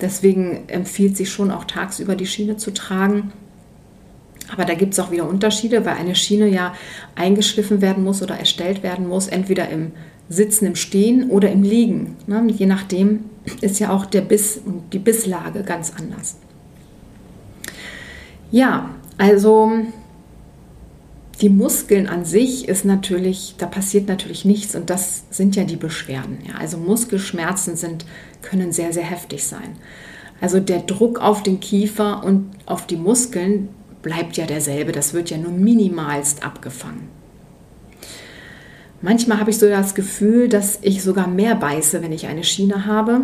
[0.00, 3.32] Deswegen empfiehlt sich schon auch tagsüber die Schiene zu tragen.
[4.52, 6.74] Aber da gibt es auch wieder Unterschiede, weil eine Schiene ja
[7.14, 9.92] eingeschliffen werden muss oder erstellt werden muss, entweder im
[10.28, 12.16] Sitzen, im Stehen oder im Liegen.
[12.26, 12.44] Ne?
[12.48, 13.24] Je nachdem
[13.60, 16.36] ist ja auch der Biss und die Bisslage ganz anders.
[18.50, 19.72] Ja, also
[21.40, 25.76] die Muskeln an sich ist natürlich, da passiert natürlich nichts und das sind ja die
[25.76, 26.38] Beschwerden.
[26.46, 26.54] Ja?
[26.58, 28.04] Also Muskelschmerzen sind,
[28.42, 29.76] können sehr, sehr heftig sein.
[30.40, 33.68] Also der Druck auf den Kiefer und auf die Muskeln,
[34.04, 34.92] bleibt ja derselbe.
[34.92, 37.08] Das wird ja nur minimalst abgefangen.
[39.02, 42.86] Manchmal habe ich so das Gefühl, dass ich sogar mehr beiße, wenn ich eine Schiene
[42.86, 43.22] habe,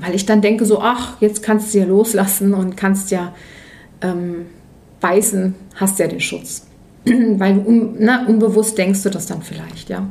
[0.00, 3.34] weil ich dann denke so, ach, jetzt kannst du ja loslassen und kannst ja
[4.00, 4.46] ähm,
[5.00, 6.66] beißen, hast ja den Schutz.
[7.38, 10.06] weil un, na, unbewusst denkst du das dann vielleicht, ja.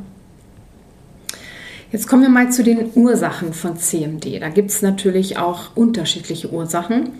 [1.92, 4.40] Jetzt kommen wir mal zu den Ursachen von CMD.
[4.40, 7.10] Da gibt es natürlich auch unterschiedliche Ursachen.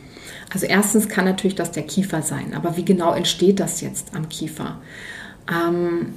[0.53, 4.29] Also erstens kann natürlich das der Kiefer sein, aber wie genau entsteht das jetzt am
[4.29, 4.81] Kiefer?
[5.51, 6.15] Ähm,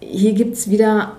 [0.00, 1.16] hier gibt es wieder,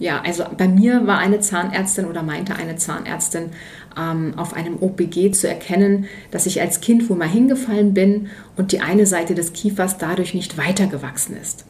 [0.00, 3.50] ja, also bei mir war eine Zahnärztin oder meinte eine Zahnärztin
[3.98, 8.72] ähm, auf einem OPG zu erkennen, dass ich als Kind wohl mal hingefallen bin und
[8.72, 11.66] die eine Seite des Kiefers dadurch nicht weitergewachsen ist.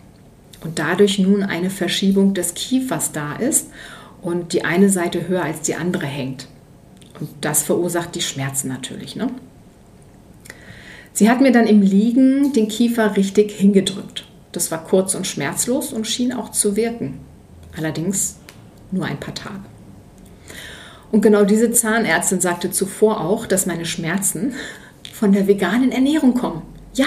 [0.62, 3.68] und dadurch nun eine Verschiebung des Kiefers da ist
[4.20, 6.48] und die eine Seite höher als die andere hängt.
[7.18, 9.16] Und das verursacht die Schmerzen natürlich.
[9.16, 9.28] Ne?
[11.14, 14.26] Sie hat mir dann im Liegen den Kiefer richtig hingedrückt.
[14.52, 17.20] Das war kurz und schmerzlos und schien auch zu wirken.
[17.76, 18.36] Allerdings
[18.90, 19.60] nur ein paar Tage.
[21.12, 24.54] Und genau diese Zahnärztin sagte zuvor auch, dass meine Schmerzen
[25.12, 26.62] von der veganen Ernährung kommen.
[26.94, 27.06] Ja,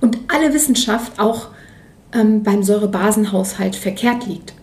[0.00, 1.48] und alle Wissenschaft auch
[2.12, 4.54] ähm, beim Säurebasenhaushalt verkehrt liegt.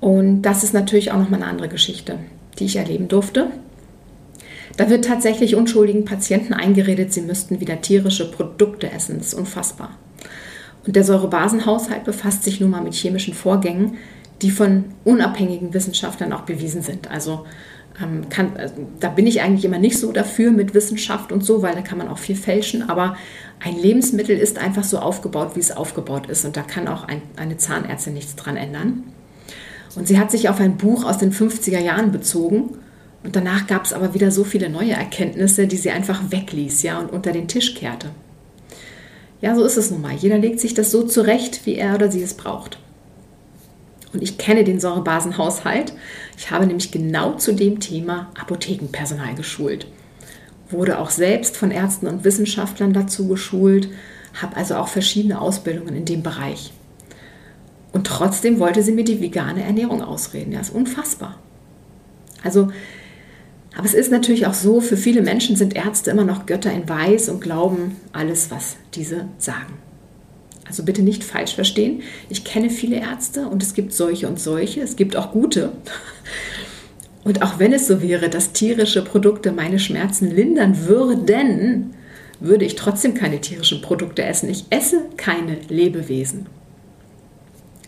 [0.00, 2.18] Und das ist natürlich auch nochmal eine andere Geschichte,
[2.58, 3.50] die ich erleben durfte.
[4.76, 9.18] Da wird tatsächlich unschuldigen Patienten eingeredet, sie müssten wieder tierische Produkte essen.
[9.18, 9.96] Das ist unfassbar.
[10.86, 13.96] Und der Säurebasenhaushalt befasst sich nun mal mit chemischen Vorgängen,
[14.42, 17.10] die von unabhängigen Wissenschaftlern auch bewiesen sind.
[17.10, 17.46] Also,
[18.02, 21.62] ähm, kann, also da bin ich eigentlich immer nicht so dafür mit Wissenschaft und so,
[21.62, 22.88] weil da kann man auch viel fälschen.
[22.88, 23.16] Aber
[23.64, 26.44] ein Lebensmittel ist einfach so aufgebaut, wie es aufgebaut ist.
[26.44, 29.04] Und da kann auch ein, eine Zahnärztin nichts dran ändern.
[29.96, 32.70] Und sie hat sich auf ein Buch aus den 50er Jahren bezogen.
[33.22, 36.98] Und danach gab es aber wieder so viele neue Erkenntnisse, die sie einfach wegließ ja,
[36.98, 38.10] und unter den Tisch kehrte.
[39.44, 40.14] Ja, so ist es nun mal.
[40.14, 42.78] Jeder legt sich das so zurecht, wie er oder sie es braucht.
[44.14, 45.92] Und ich kenne den Säurebasenhaushalt.
[46.38, 49.86] Ich habe nämlich genau zu dem Thema Apothekenpersonal geschult.
[50.70, 53.90] Wurde auch selbst von Ärzten und Wissenschaftlern dazu geschult,
[54.32, 56.72] habe also auch verschiedene Ausbildungen in dem Bereich.
[57.92, 60.52] Und trotzdem wollte sie mir die vegane Ernährung ausreden.
[60.52, 61.36] Ja, ist unfassbar.
[62.42, 62.70] Also,
[63.76, 66.88] aber es ist natürlich auch so, für viele Menschen sind Ärzte immer noch Götter in
[66.88, 69.78] Weiß und glauben alles, was diese sagen.
[70.66, 72.02] Also bitte nicht falsch verstehen.
[72.28, 74.80] Ich kenne viele Ärzte und es gibt solche und solche.
[74.80, 75.72] Es gibt auch gute.
[77.24, 81.94] Und auch wenn es so wäre, dass tierische Produkte meine Schmerzen lindern würden,
[82.40, 84.48] würde ich trotzdem keine tierischen Produkte essen.
[84.48, 86.46] Ich esse keine Lebewesen.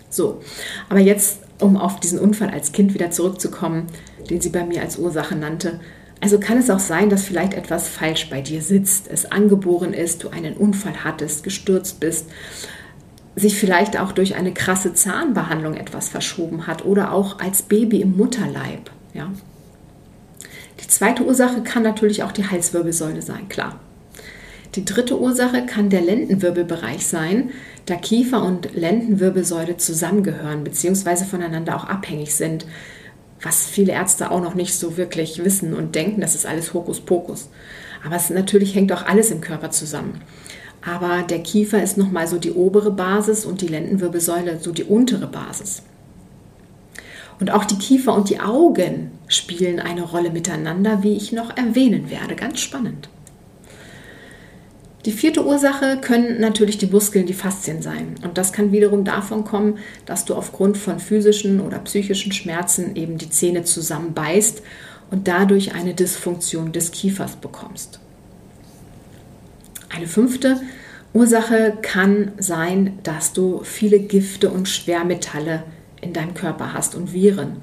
[0.09, 0.41] So,
[0.89, 3.87] aber jetzt, um auf diesen Unfall als Kind wieder zurückzukommen,
[4.27, 5.81] den sie bei mir als Ursache nannte.
[6.21, 10.25] Also kann es auch sein, dass vielleicht etwas falsch bei dir sitzt, es angeboren ist,
[10.25, 12.27] du einen Unfall hattest, gestürzt bist,
[13.35, 18.17] sich vielleicht auch durch eine krasse Zahnbehandlung etwas verschoben hat oder auch als Baby im
[18.17, 18.91] Mutterleib.
[19.13, 19.31] Ja.
[20.83, 23.79] Die zweite Ursache kann natürlich auch die Halswirbelsäule sein, klar.
[24.75, 27.51] Die dritte Ursache kann der Lendenwirbelbereich sein,
[27.87, 31.25] da Kiefer und Lendenwirbelsäule zusammengehören bzw.
[31.25, 32.67] voneinander auch abhängig sind,
[33.43, 37.49] was viele Ärzte auch noch nicht so wirklich wissen und denken, das ist alles Hokuspokus.
[38.05, 40.23] Aber es natürlich hängt auch alles im Körper zusammen.
[40.83, 45.27] Aber der Kiefer ist nochmal so die obere Basis und die Lendenwirbelsäule so die untere
[45.27, 45.83] Basis.
[47.41, 52.11] Und auch die Kiefer und die Augen spielen eine Rolle miteinander, wie ich noch erwähnen
[52.11, 52.37] werde.
[52.37, 53.09] Ganz spannend.
[55.07, 58.17] Die vierte Ursache können natürlich die Muskeln, die Faszien sein.
[58.25, 63.17] Und das kann wiederum davon kommen, dass du aufgrund von physischen oder psychischen Schmerzen eben
[63.17, 64.63] die Zähne zusammenbeißt
[65.13, 68.01] und dadurch eine Dysfunktion des Kiefers bekommst.
[69.95, 70.61] Eine fünfte
[71.13, 75.63] Ursache kann sein, dass du viele Gifte und Schwermetalle
[76.01, 77.63] in deinem Körper hast und Viren,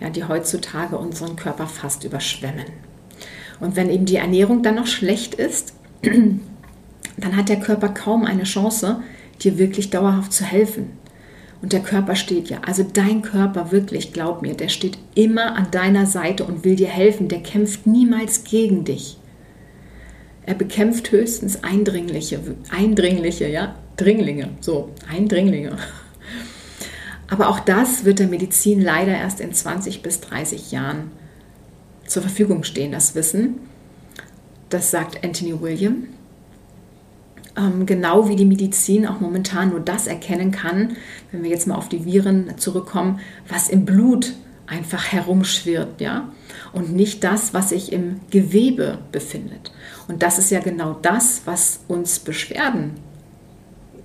[0.00, 2.66] ja, die heutzutage unseren Körper fast überschwemmen.
[3.58, 5.74] Und wenn eben die Ernährung dann noch schlecht ist,
[7.16, 9.02] dann hat der Körper kaum eine Chance,
[9.42, 10.90] dir wirklich dauerhaft zu helfen.
[11.62, 15.70] Und der Körper steht ja, also dein Körper wirklich, glaub mir, der steht immer an
[15.70, 17.28] deiner Seite und will dir helfen.
[17.28, 19.16] Der kämpft niemals gegen dich.
[20.44, 22.38] Er bekämpft höchstens Eindringliche,
[22.70, 25.78] Eindringliche, ja, Dringlinge, so, Eindringlinge.
[27.30, 31.12] Aber auch das wird der Medizin leider erst in 20 bis 30 Jahren
[32.06, 33.54] zur Verfügung stehen, das Wissen.
[34.68, 36.08] Das sagt Anthony William
[37.86, 40.96] genau wie die Medizin auch momentan nur das erkennen kann,
[41.30, 44.34] wenn wir jetzt mal auf die Viren zurückkommen, was im Blut
[44.66, 46.32] einfach herumschwirrt, ja,
[46.72, 49.72] und nicht das, was sich im Gewebe befindet.
[50.08, 52.92] Und das ist ja genau das, was uns Beschwerden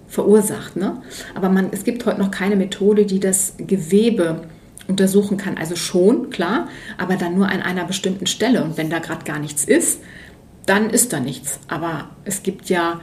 [0.07, 0.75] verursacht.
[0.75, 1.01] Ne?
[1.35, 4.41] Aber man, es gibt heute noch keine Methode, die das Gewebe
[4.87, 5.57] untersuchen kann.
[5.57, 8.63] Also schon, klar, aber dann nur an einer bestimmten Stelle.
[8.63, 10.01] Und wenn da gerade gar nichts ist,
[10.65, 11.59] dann ist da nichts.
[11.67, 12.99] Aber es gibt ja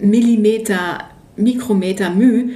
[0.00, 1.04] Millimeter,
[1.36, 2.50] Mikrometer Mühe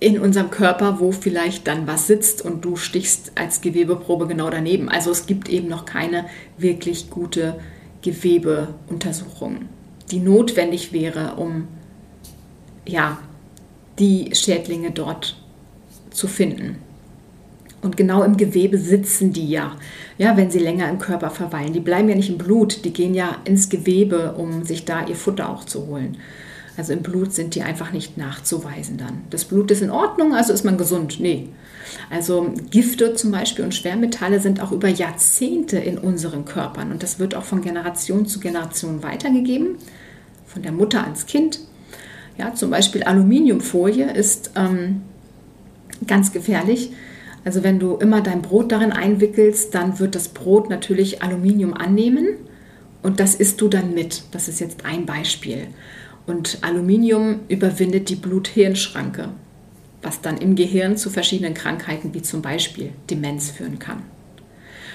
[0.00, 4.88] in unserem Körper, wo vielleicht dann was sitzt und du stichst als Gewebeprobe genau daneben.
[4.88, 6.26] Also es gibt eben noch keine
[6.58, 7.58] wirklich gute
[8.02, 9.66] Gewebeuntersuchung,
[10.10, 11.68] die notwendig wäre, um
[12.86, 13.18] ja,
[13.98, 15.36] die Schädlinge dort
[16.10, 16.76] zu finden.
[17.84, 19.76] Und genau im Gewebe sitzen die ja,
[20.16, 21.74] ja, wenn sie länger im Körper verweilen.
[21.74, 25.16] Die bleiben ja nicht im Blut, die gehen ja ins Gewebe, um sich da ihr
[25.16, 26.16] Futter auch zu holen.
[26.78, 29.24] Also im Blut sind die einfach nicht nachzuweisen dann.
[29.28, 31.20] Das Blut ist in Ordnung, also ist man gesund.
[31.20, 31.50] Nee.
[32.08, 37.18] Also Gifte zum Beispiel und Schwermetalle sind auch über Jahrzehnte in unseren Körpern und das
[37.18, 39.76] wird auch von Generation zu Generation weitergegeben,
[40.46, 41.60] von der Mutter ans Kind.
[42.38, 45.02] Ja, zum Beispiel Aluminiumfolie ist ähm,
[46.06, 46.90] ganz gefährlich.
[47.44, 52.28] Also wenn du immer dein Brot darin einwickelst, dann wird das Brot natürlich Aluminium annehmen
[53.02, 54.24] und das isst du dann mit.
[54.32, 55.66] Das ist jetzt ein Beispiel.
[56.26, 59.28] Und Aluminium überwindet die Blut-Hirn-Schranke,
[60.00, 64.02] was dann im Gehirn zu verschiedenen Krankheiten wie zum Beispiel Demenz führen kann.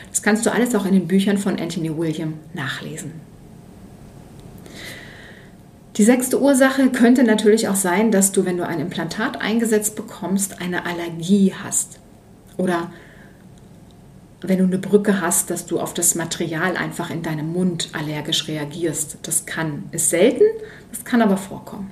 [0.10, 3.12] Das kannst du alles auch in den Büchern von Anthony William nachlesen.
[5.98, 10.62] Die sechste Ursache könnte natürlich auch sein, dass du, wenn du ein Implantat eingesetzt bekommst,
[10.62, 12.00] eine Allergie hast.
[12.60, 12.92] Oder
[14.42, 18.48] wenn du eine Brücke hast, dass du auf das Material einfach in deinem Mund allergisch
[18.50, 19.18] reagierst.
[19.24, 20.44] Das kann, ist selten,
[20.92, 21.90] das kann aber vorkommen.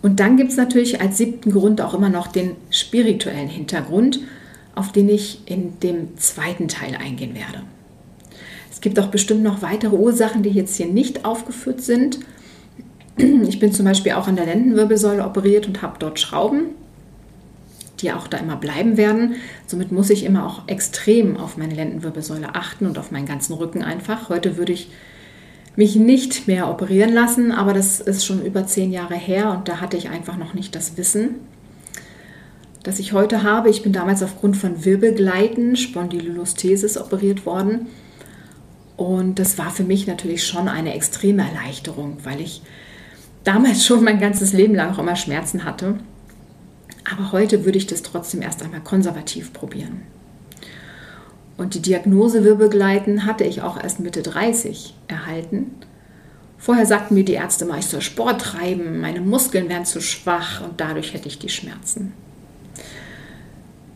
[0.00, 4.20] Und dann gibt es natürlich als siebten Grund auch immer noch den spirituellen Hintergrund,
[4.74, 7.64] auf den ich in dem zweiten Teil eingehen werde.
[8.70, 12.20] Es gibt auch bestimmt noch weitere Ursachen, die jetzt hier nicht aufgeführt sind.
[13.16, 16.76] Ich bin zum Beispiel auch an der Lendenwirbelsäule operiert und habe dort Schrauben
[18.00, 19.36] die auch da immer bleiben werden.
[19.66, 23.82] Somit muss ich immer auch extrem auf meine Lendenwirbelsäule achten und auf meinen ganzen Rücken
[23.82, 24.28] einfach.
[24.28, 24.90] Heute würde ich
[25.76, 29.80] mich nicht mehr operieren lassen, aber das ist schon über zehn Jahre her und da
[29.80, 31.36] hatte ich einfach noch nicht das Wissen,
[32.82, 33.70] das ich heute habe.
[33.70, 37.86] Ich bin damals aufgrund von Wirbelgleiten, Spondylolisthesis operiert worden.
[38.96, 42.62] Und das war für mich natürlich schon eine extreme Erleichterung, weil ich
[43.44, 46.00] damals schon mein ganzes Leben lang auch immer Schmerzen hatte.
[47.10, 50.02] Aber heute würde ich das trotzdem erst einmal konservativ probieren.
[51.56, 55.72] Und die Diagnose Wirbelgleiten hatte ich auch erst Mitte 30 erhalten.
[56.56, 60.60] Vorher sagten mir die Ärzte mal, ich soll Sport treiben, meine Muskeln wären zu schwach
[60.60, 62.12] und dadurch hätte ich die Schmerzen.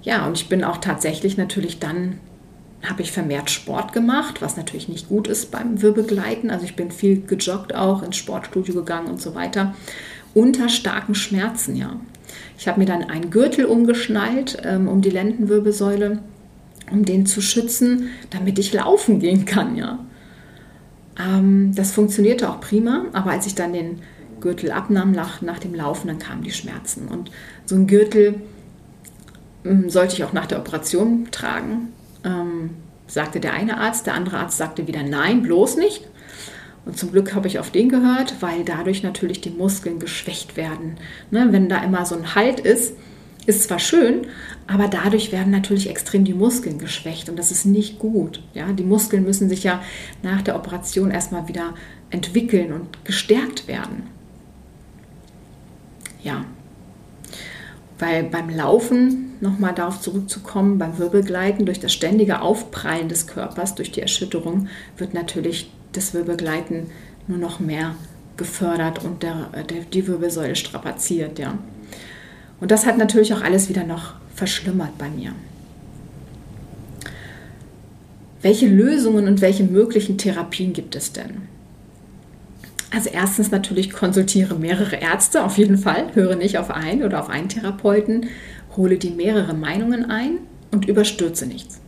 [0.02, 2.18] Ja, und ich bin auch tatsächlich natürlich dann,
[2.82, 6.50] habe ich vermehrt Sport gemacht, was natürlich nicht gut ist beim Wirbelgleiten.
[6.50, 9.74] Also ich bin viel gejoggt auch, ins Sportstudio gegangen und so weiter.
[10.34, 12.00] Unter starken Schmerzen, ja.
[12.58, 16.20] Ich habe mir dann einen Gürtel umgeschnallt ähm, um die Lendenwirbelsäule,
[16.90, 19.76] um den zu schützen, damit ich laufen gehen kann.
[19.76, 19.98] Ja.
[21.18, 24.00] Ähm, das funktionierte auch prima, aber als ich dann den
[24.40, 27.08] Gürtel abnahm nach, nach dem Laufen, dann kamen die Schmerzen.
[27.08, 27.30] Und
[27.64, 28.34] so ein Gürtel
[29.64, 31.88] ähm, sollte ich auch nach der Operation tragen,
[32.24, 32.70] ähm,
[33.06, 34.06] sagte der eine Arzt.
[34.06, 36.08] Der andere Arzt sagte wieder, nein, bloß nicht.
[36.84, 40.96] Und zum Glück habe ich auf den gehört, weil dadurch natürlich die Muskeln geschwächt werden.
[41.30, 42.94] Ne, wenn da immer so ein Halt ist,
[43.46, 44.26] ist zwar schön,
[44.66, 48.42] aber dadurch werden natürlich extrem die Muskeln geschwächt und das ist nicht gut.
[48.54, 49.82] Ja, die Muskeln müssen sich ja
[50.22, 51.74] nach der Operation erstmal wieder
[52.10, 54.04] entwickeln und gestärkt werden.
[56.22, 56.44] Ja,
[57.98, 63.92] weil beim Laufen, nochmal darauf zurückzukommen, beim Wirbelgleiten, durch das ständige Aufprallen des Körpers, durch
[63.92, 66.86] die Erschütterung, wird natürlich das Wirbelgleiten
[67.26, 67.94] nur noch mehr
[68.36, 71.38] gefördert und der, der, die Wirbelsäule strapaziert.
[71.38, 71.58] Ja.
[72.60, 75.32] Und das hat natürlich auch alles wieder noch verschlimmert bei mir.
[78.40, 81.42] Welche Lösungen und welche möglichen Therapien gibt es denn?
[82.90, 86.14] Also erstens natürlich konsultiere mehrere Ärzte, auf jeden Fall.
[86.14, 88.26] Höre nicht auf einen oder auf einen Therapeuten.
[88.76, 90.38] Hole dir mehrere Meinungen ein
[90.72, 91.81] und überstürze nichts.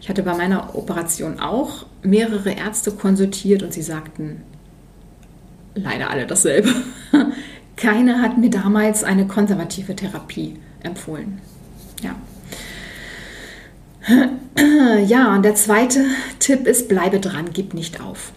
[0.00, 4.42] Ich hatte bei meiner Operation auch mehrere Ärzte konsultiert und sie sagten
[5.74, 6.70] leider alle dasselbe.
[7.76, 11.40] Keiner hat mir damals eine konservative Therapie empfohlen.
[12.02, 12.14] Ja.
[15.06, 16.04] Ja, und der zweite
[16.38, 18.32] Tipp ist, bleibe dran, gib nicht auf.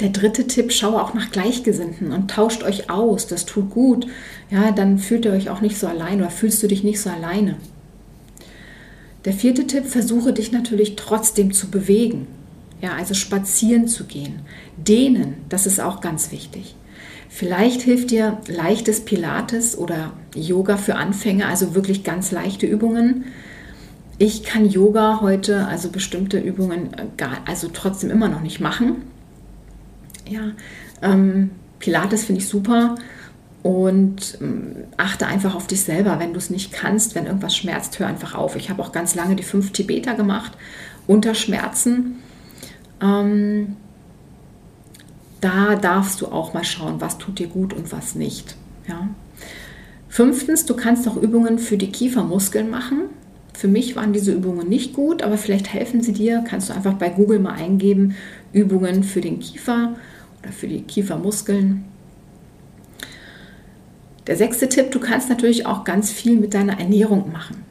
[0.00, 3.26] Der dritte Tipp, schaue auch nach Gleichgesinnten und tauscht euch aus.
[3.26, 4.06] Das tut gut.
[4.50, 7.10] Ja, dann fühlt ihr euch auch nicht so allein oder fühlst du dich nicht so
[7.10, 7.56] alleine.
[9.26, 12.28] Der vierte Tipp, versuche dich natürlich trotzdem zu bewegen.
[12.80, 14.40] Ja, also spazieren zu gehen.
[14.76, 16.76] Dehnen, das ist auch ganz wichtig.
[17.28, 23.24] Vielleicht hilft dir leichtes Pilates oder Yoga für Anfänger, also wirklich ganz leichte Übungen.
[24.18, 29.02] Ich kann Yoga heute, also bestimmte Übungen, äh, gar, also trotzdem immer noch nicht machen.
[30.28, 30.52] Ja,
[31.02, 32.94] ähm, Pilates finde ich super
[33.66, 36.20] und ähm, achte einfach auf dich selber.
[36.20, 38.54] Wenn du es nicht kannst, wenn irgendwas schmerzt, hör einfach auf.
[38.54, 40.52] Ich habe auch ganz lange die fünf Tibeter gemacht
[41.08, 42.20] unter Schmerzen.
[43.02, 43.74] Ähm,
[45.40, 48.54] da darfst du auch mal schauen, was tut dir gut und was nicht.
[48.86, 49.08] Ja.
[50.08, 53.06] Fünftens, du kannst auch Übungen für die Kiefermuskeln machen.
[53.52, 56.44] Für mich waren diese Übungen nicht gut, aber vielleicht helfen sie dir.
[56.48, 58.14] Kannst du einfach bei Google mal eingeben,
[58.52, 59.96] Übungen für den Kiefer
[60.40, 61.84] oder für die Kiefermuskeln.
[64.26, 67.64] Der sechste Tipp, du kannst natürlich auch ganz viel mit deiner Ernährung machen.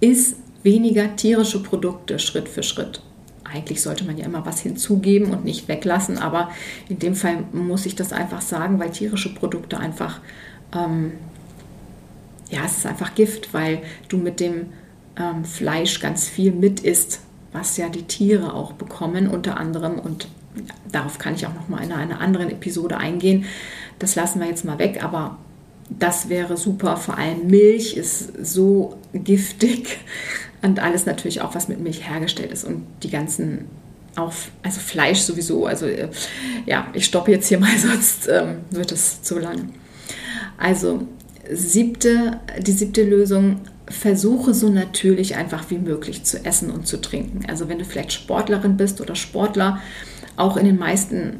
[0.00, 3.00] Iss weniger tierische Produkte Schritt für Schritt.
[3.44, 6.50] Eigentlich sollte man ja immer was hinzugeben und nicht weglassen, aber
[6.88, 10.20] in dem Fall muss ich das einfach sagen, weil tierische Produkte einfach,
[10.74, 11.12] ähm,
[12.50, 14.66] ja, es ist einfach Gift, weil du mit dem
[15.16, 17.20] ähm, Fleisch ganz viel mit isst,
[17.52, 19.98] was ja die Tiere auch bekommen, unter anderem.
[19.98, 20.28] Und
[20.92, 23.46] darauf kann ich auch noch mal in einer anderen Episode eingehen.
[23.98, 25.38] Das lassen wir jetzt mal weg, aber
[25.90, 26.96] das wäre super.
[26.96, 29.98] Vor allem Milch ist so giftig
[30.62, 33.66] und alles natürlich auch, was mit Milch hergestellt ist und die ganzen
[34.16, 35.66] auf, also Fleisch sowieso.
[35.66, 36.08] Also äh,
[36.66, 39.70] ja, ich stoppe jetzt hier mal, sonst ähm, wird es zu lang.
[40.56, 41.06] Also
[41.50, 43.60] siebte, die siebte Lösung,
[43.90, 47.46] versuche so natürlich einfach wie möglich zu essen und zu trinken.
[47.48, 49.80] Also wenn du vielleicht Sportlerin bist oder Sportler,
[50.36, 51.38] auch in den meisten,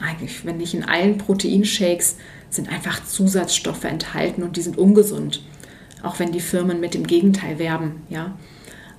[0.00, 2.16] eigentlich wenn nicht in allen Proteinshakes,
[2.50, 5.42] sind einfach Zusatzstoffe enthalten und die sind ungesund.
[6.02, 8.36] Auch wenn die Firmen mit dem Gegenteil werben, ja.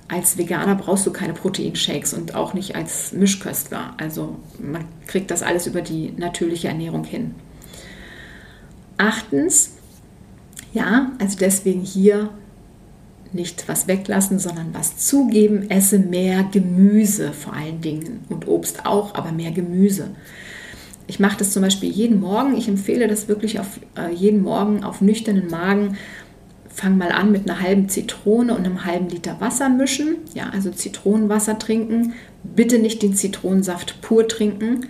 [0.08, 3.94] Als Veganer brauchst du keine Proteinshakes und auch nicht als Mischköstler.
[3.96, 7.34] Also man kriegt das alles über die natürliche Ernährung hin.
[8.98, 9.70] Achtens,
[10.74, 12.30] ja, also deswegen hier
[13.32, 15.70] nicht was weglassen, sondern was zugeben.
[15.70, 20.10] Esse mehr Gemüse vor allen Dingen und Obst auch, aber mehr Gemüse.
[21.12, 22.56] Ich mache das zum Beispiel jeden Morgen.
[22.56, 23.66] Ich empfehle das wirklich auf
[23.98, 25.98] äh, jeden Morgen auf nüchternen Magen.
[26.70, 30.16] Fang mal an mit einer halben Zitrone und einem halben Liter Wasser mischen.
[30.32, 32.14] Ja, also Zitronenwasser trinken.
[32.44, 34.86] Bitte nicht den Zitronensaft pur trinken.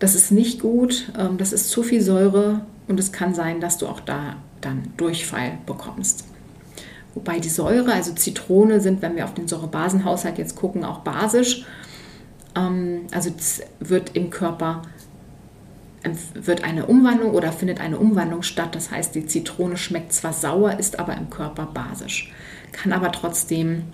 [0.00, 1.12] Das ist nicht gut.
[1.16, 4.92] Ähm, das ist zu viel Säure und es kann sein, dass du auch da dann
[4.96, 6.24] Durchfall bekommst.
[7.14, 11.64] Wobei die Säure, also Zitrone, sind, wenn wir auf den Säurebasenhaushalt jetzt gucken, auch basisch.
[12.56, 13.30] Ähm, also
[13.78, 14.82] wird im Körper
[16.34, 18.74] wird eine Umwandlung oder findet eine Umwandlung statt.
[18.74, 22.32] Das heißt, die Zitrone schmeckt zwar sauer, ist aber im Körper basisch,
[22.72, 23.84] kann aber trotzdem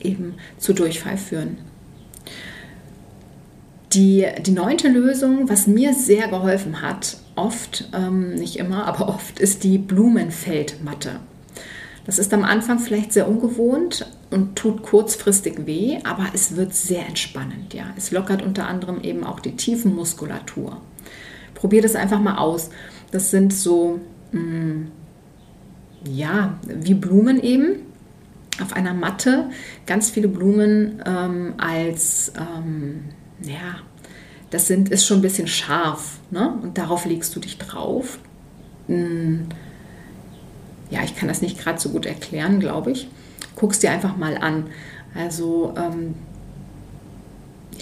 [0.00, 1.58] eben zu Durchfall führen.
[3.92, 9.38] Die, die neunte Lösung, was mir sehr geholfen hat, oft, ähm, nicht immer, aber oft,
[9.38, 11.20] ist die Blumenfeldmatte.
[12.04, 17.06] Das ist am Anfang vielleicht sehr ungewohnt und tut kurzfristig weh, aber es wird sehr
[17.06, 17.74] entspannend.
[17.74, 17.84] Ja.
[17.96, 20.80] Es lockert unter anderem eben auch die Tiefenmuskulatur.
[21.62, 22.70] Probier das einfach mal aus.
[23.12, 24.00] Das sind so,
[24.32, 24.92] mh, mm,
[26.10, 27.76] ja, wie Blumen eben
[28.60, 29.48] auf einer Matte.
[29.86, 33.04] Ganz viele Blumen ähm, als, ähm,
[33.42, 33.76] ja,
[34.50, 36.18] das sind, ist schon ein bisschen scharf.
[36.32, 36.52] Ne?
[36.60, 38.18] Und darauf legst du dich drauf.
[38.88, 39.46] Hm,
[40.90, 43.08] ja, ich kann das nicht gerade so gut erklären, glaube ich.
[43.54, 44.66] Guck es dir einfach mal an.
[45.14, 46.16] Also ähm,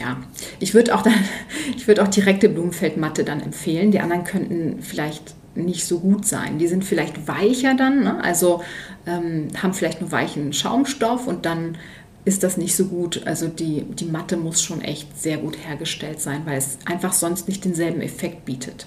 [0.01, 0.17] ja,
[0.59, 1.15] ich würde auch dann,
[1.77, 3.93] ich würde auch direkte Blumenfeldmatte dann empfehlen.
[3.93, 6.59] Die anderen könnten vielleicht nicht so gut sein.
[6.59, 8.23] Die sind vielleicht weicher dann, ne?
[8.23, 8.63] also
[9.07, 11.77] ähm, haben vielleicht nur weichen Schaumstoff und dann
[12.25, 13.27] ist das nicht so gut.
[13.27, 17.49] Also die, die Matte muss schon echt sehr gut hergestellt sein, weil es einfach sonst
[17.49, 18.87] nicht denselben Effekt bietet.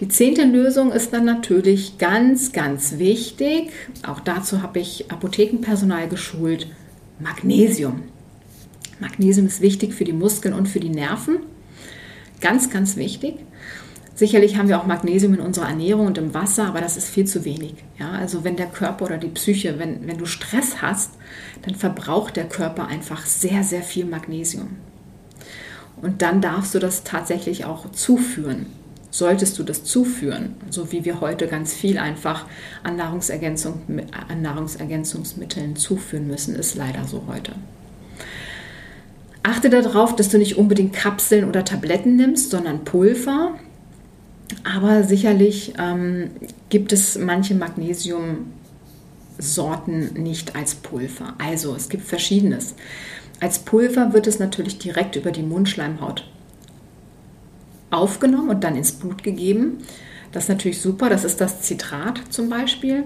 [0.00, 3.70] Die zehnte Lösung ist dann natürlich ganz, ganz wichtig.
[4.06, 6.68] Auch dazu habe ich Apothekenpersonal geschult.
[7.18, 8.02] Magnesium.
[9.00, 11.38] Magnesium ist wichtig für die Muskeln und für die Nerven.
[12.40, 13.36] Ganz, ganz wichtig.
[14.14, 17.26] Sicherlich haben wir auch Magnesium in unserer Ernährung und im Wasser, aber das ist viel
[17.26, 17.74] zu wenig.
[17.98, 21.10] Ja, also wenn der Körper oder die Psyche, wenn, wenn du Stress hast,
[21.62, 24.76] dann verbraucht der Körper einfach sehr, sehr viel Magnesium.
[26.00, 28.66] Und dann darfst du das tatsächlich auch zuführen.
[29.10, 32.46] Solltest du das zuführen, so wie wir heute ganz viel einfach
[32.82, 33.82] an, Nahrungsergänzung,
[34.28, 37.52] an Nahrungsergänzungsmitteln zuführen müssen, ist leider so heute.
[39.46, 43.54] Achte darauf, dass du nicht unbedingt Kapseln oder Tabletten nimmst, sondern Pulver.
[44.64, 46.30] Aber sicherlich ähm,
[46.68, 51.34] gibt es manche Magnesiumsorten nicht als Pulver.
[51.38, 52.74] Also es gibt verschiedenes.
[53.38, 56.28] Als Pulver wird es natürlich direkt über die Mundschleimhaut
[57.92, 59.78] aufgenommen und dann ins Blut gegeben.
[60.32, 61.08] Das ist natürlich super.
[61.08, 63.04] Das ist das Zitrat zum Beispiel.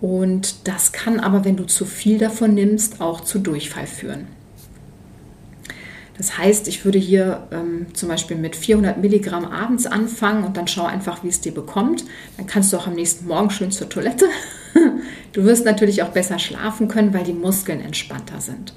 [0.00, 4.26] Und das kann aber, wenn du zu viel davon nimmst, auch zu Durchfall führen.
[6.22, 10.68] Das heißt, ich würde hier ähm, zum Beispiel mit 400 Milligramm abends anfangen und dann
[10.68, 12.04] schau einfach, wie es dir bekommt.
[12.36, 14.26] Dann kannst du auch am nächsten Morgen schön zur Toilette.
[15.32, 18.74] Du wirst natürlich auch besser schlafen können, weil die Muskeln entspannter sind.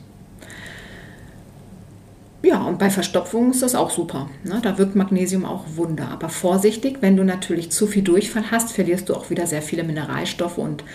[2.44, 4.30] Ja, und bei Verstopfung ist das auch super.
[4.46, 4.60] Ne?
[4.64, 6.08] Da wirkt Magnesium auch Wunder.
[6.10, 9.84] Aber vorsichtig, wenn du natürlich zu viel Durchfall hast, verlierst du auch wieder sehr viele
[9.84, 10.86] Mineralstoffe und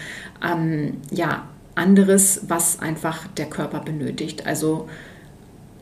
[0.43, 1.45] ähm, ja,
[1.75, 4.47] anderes, was einfach der Körper benötigt.
[4.47, 4.89] Also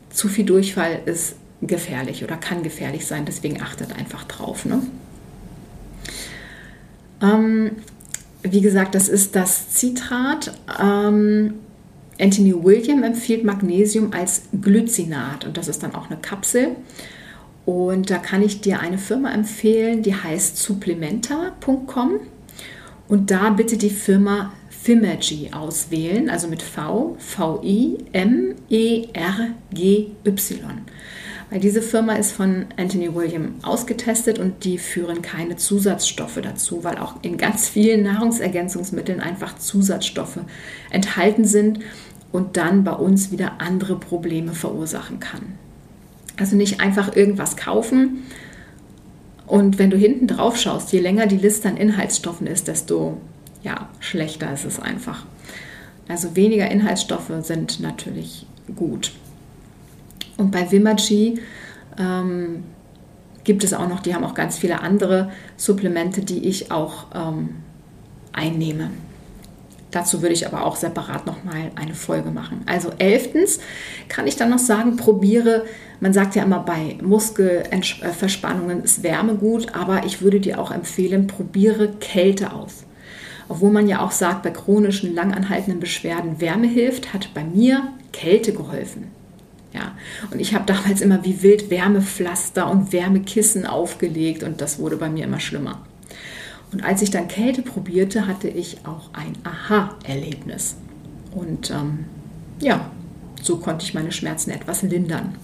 [0.09, 3.25] zu viel Durchfall ist gefährlich oder kann gefährlich sein.
[3.25, 4.65] Deswegen achtet einfach drauf.
[4.65, 4.81] Ne?
[7.21, 7.71] Ähm,
[8.43, 10.53] wie gesagt, das ist das Zitrat.
[10.81, 11.55] Ähm,
[12.19, 16.75] Anthony William empfiehlt Magnesium als Glycinat und das ist dann auch eine Kapsel.
[17.65, 22.19] Und da kann ich dir eine Firma empfehlen, die heißt supplementa.com
[23.07, 24.53] und da bitte die Firma
[24.89, 28.51] Fimergy auswählen, also mit V, V-I-M-E-R-G-Y.
[31.51, 36.97] Weil diese Firma ist von Anthony William ausgetestet und die führen keine Zusatzstoffe dazu, weil
[36.97, 40.39] auch in ganz vielen Nahrungsergänzungsmitteln einfach Zusatzstoffe
[40.89, 41.81] enthalten sind
[42.31, 45.53] und dann bei uns wieder andere Probleme verursachen kann.
[46.37, 48.23] Also nicht einfach irgendwas kaufen
[49.45, 53.17] und wenn du hinten drauf schaust, je länger die Liste an Inhaltsstoffen ist, desto
[53.61, 55.25] ja, schlechter ist es einfach.
[56.07, 58.45] Also weniger Inhaltsstoffe sind natürlich
[58.75, 59.11] gut.
[60.37, 61.39] Und bei Vimagy
[61.97, 62.63] ähm,
[63.43, 67.57] gibt es auch noch, die haben auch ganz viele andere Supplemente, die ich auch ähm,
[68.31, 68.89] einnehme.
[69.91, 72.61] Dazu würde ich aber auch separat nochmal eine Folge machen.
[72.67, 73.59] Also elftens
[74.07, 75.65] kann ich dann noch sagen, probiere,
[75.99, 81.25] man sagt ja immer bei Muskelverspannungen ist Wärme gut, aber ich würde dir auch empfehlen,
[81.25, 82.85] probiere Kälte aus.
[83.49, 88.53] Obwohl man ja auch sagt, bei chronischen, langanhaltenden Beschwerden Wärme hilft, hat bei mir Kälte
[88.53, 89.07] geholfen.
[89.73, 89.95] Ja,
[90.31, 95.09] und ich habe damals immer wie wild Wärmepflaster und Wärmekissen aufgelegt und das wurde bei
[95.09, 95.81] mir immer schlimmer.
[96.71, 100.75] Und als ich dann Kälte probierte, hatte ich auch ein Aha-Erlebnis.
[101.31, 102.05] Und ähm,
[102.59, 102.91] ja,
[103.41, 105.35] so konnte ich meine Schmerzen etwas lindern.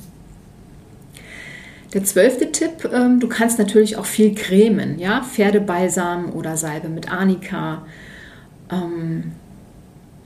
[1.95, 7.11] Der zwölfte Tipp, ähm, du kannst natürlich auch viel cremen, ja, Pferdebalsam oder Salbe mit
[7.11, 7.87] Arnika.
[8.71, 9.31] Ähm,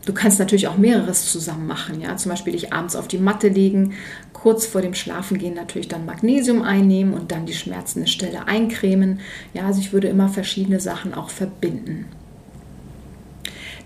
[0.09, 2.01] Du kannst natürlich auch mehreres zusammen machen.
[2.01, 2.17] Ja?
[2.17, 3.93] Zum Beispiel dich abends auf die Matte legen,
[4.33, 9.19] kurz vor dem Schlafengehen natürlich dann Magnesium einnehmen und dann die schmerzende Stelle eincremen.
[9.53, 12.05] Ja, also ich würde immer verschiedene Sachen auch verbinden.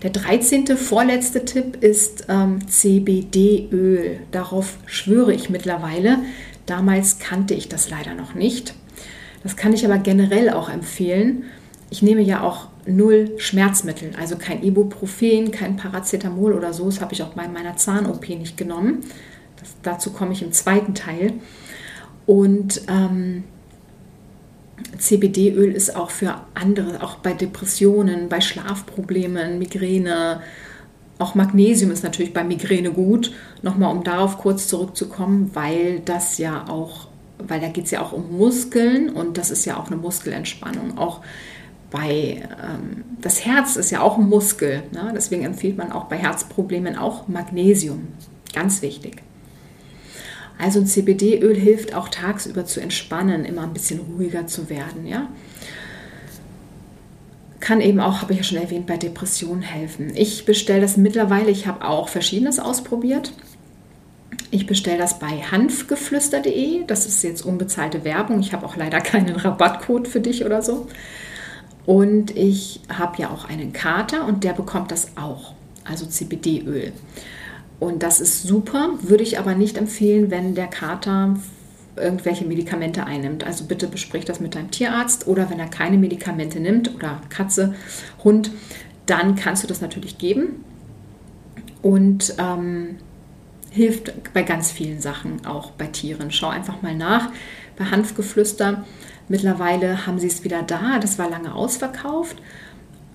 [0.02, 0.78] Der 13.
[0.78, 4.20] vorletzte Tipp ist ähm, CBD-Öl.
[4.30, 6.20] Darauf schwöre ich mittlerweile.
[6.66, 8.74] Damals kannte ich das leider noch nicht.
[9.42, 11.44] Das kann ich aber generell auch empfehlen.
[11.90, 16.86] Ich nehme ja auch null Schmerzmittel, also kein Ibuprofen, kein Paracetamol oder so.
[16.86, 19.00] Das habe ich auch bei meiner Zahn-OP nicht genommen.
[19.60, 21.34] Das, dazu komme ich im zweiten Teil.
[22.26, 23.44] Und ähm,
[24.98, 30.40] CBD-Öl ist auch für andere, auch bei Depressionen, bei Schlafproblemen, Migräne.
[31.18, 33.32] Auch Magnesium ist natürlich bei Migräne gut.
[33.62, 37.06] Nochmal, um darauf kurz zurückzukommen, weil das ja auch,
[37.38, 40.98] weil da geht es ja auch um Muskeln und das ist ja auch eine Muskelentspannung.
[40.98, 41.20] Auch
[41.90, 45.12] bei ähm, das Herz ist ja auch ein Muskel, ne?
[45.14, 48.08] deswegen empfiehlt man auch bei Herzproblemen auch Magnesium.
[48.52, 49.22] Ganz wichtig.
[50.58, 55.28] Also ein CBD-Öl hilft auch tagsüber zu entspannen, immer ein bisschen ruhiger zu werden, ja.
[57.64, 60.12] Kann eben auch, habe ich ja schon erwähnt, bei Depressionen helfen.
[60.16, 63.32] Ich bestelle das mittlerweile, ich habe auch verschiedenes ausprobiert.
[64.50, 66.84] Ich bestelle das bei hanfgeflüster.de.
[66.86, 68.40] Das ist jetzt unbezahlte Werbung.
[68.40, 70.88] Ich habe auch leider keinen Rabattcode für dich oder so.
[71.86, 75.54] Und ich habe ja auch einen Kater und der bekommt das auch,
[75.84, 76.92] also CBD-Öl.
[77.80, 81.38] Und das ist super, würde ich aber nicht empfehlen, wenn der Kater
[81.96, 83.44] irgendwelche Medikamente einnimmt.
[83.44, 87.74] Also bitte besprich das mit deinem Tierarzt oder wenn er keine Medikamente nimmt oder Katze,
[88.22, 88.50] Hund,
[89.06, 90.64] dann kannst du das natürlich geben.
[91.82, 92.96] Und ähm,
[93.70, 96.30] hilft bei ganz vielen Sachen, auch bei Tieren.
[96.30, 97.30] Schau einfach mal nach.
[97.76, 98.84] Bei Hanfgeflüster
[99.28, 100.98] Mittlerweile haben sie es wieder da.
[100.98, 102.36] Das war lange ausverkauft.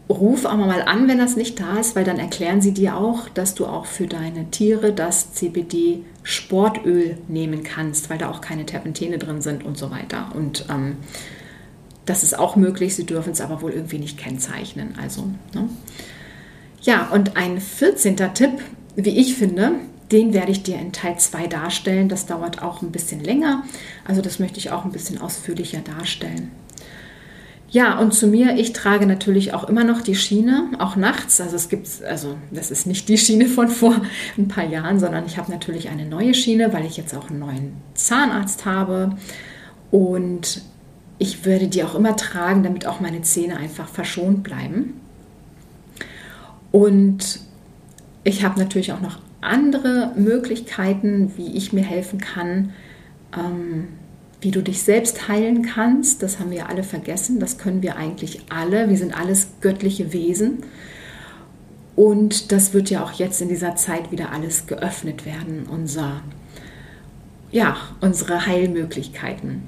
[0.10, 3.30] Ruf aber mal an, wenn das nicht da ist, weil dann erklären sie dir auch,
[3.30, 8.66] dass du auch für deine Tiere das CBD Sportöl nehmen kannst, weil da auch keine
[8.66, 10.32] Terpentine drin sind und so weiter.
[10.34, 10.97] Und ähm,
[12.07, 14.95] das ist auch möglich, sie dürfen es aber wohl irgendwie nicht kennzeichnen.
[14.99, 15.70] Also, ne?
[16.82, 18.16] Ja, und ein 14.
[18.34, 18.53] Tipp,
[18.95, 19.74] wie ich finde,
[20.12, 22.10] den werde ich dir in Teil 2 darstellen.
[22.10, 23.64] Das dauert auch ein bisschen länger.
[24.05, 26.51] Also das möchte ich auch ein bisschen ausführlicher darstellen.
[27.72, 31.39] Ja, und zu mir, ich trage natürlich auch immer noch die Schiene, auch nachts.
[31.39, 34.01] Also es gibt, also das ist nicht die Schiene von vor
[34.38, 37.39] ein paar Jahren, sondern ich habe natürlich eine neue Schiene, weil ich jetzt auch einen
[37.39, 39.15] neuen Zahnarzt habe.
[39.91, 40.63] Und
[41.20, 44.99] ich würde die auch immer tragen, damit auch meine Zähne einfach verschont bleiben.
[46.72, 47.41] Und
[48.24, 52.74] ich habe natürlich auch noch andere Möglichkeiten, wie ich mir helfen kann,
[53.38, 53.89] ähm,
[54.41, 56.23] wie du dich selbst heilen kannst.
[56.23, 57.39] Das haben wir alle vergessen.
[57.39, 58.89] Das können wir eigentlich alle.
[58.89, 60.63] Wir sind alles göttliche Wesen.
[61.95, 65.67] Und das wird ja auch jetzt in dieser Zeit wieder alles geöffnet werden.
[65.69, 66.21] Unser,
[67.51, 69.63] ja, unsere Heilmöglichkeiten.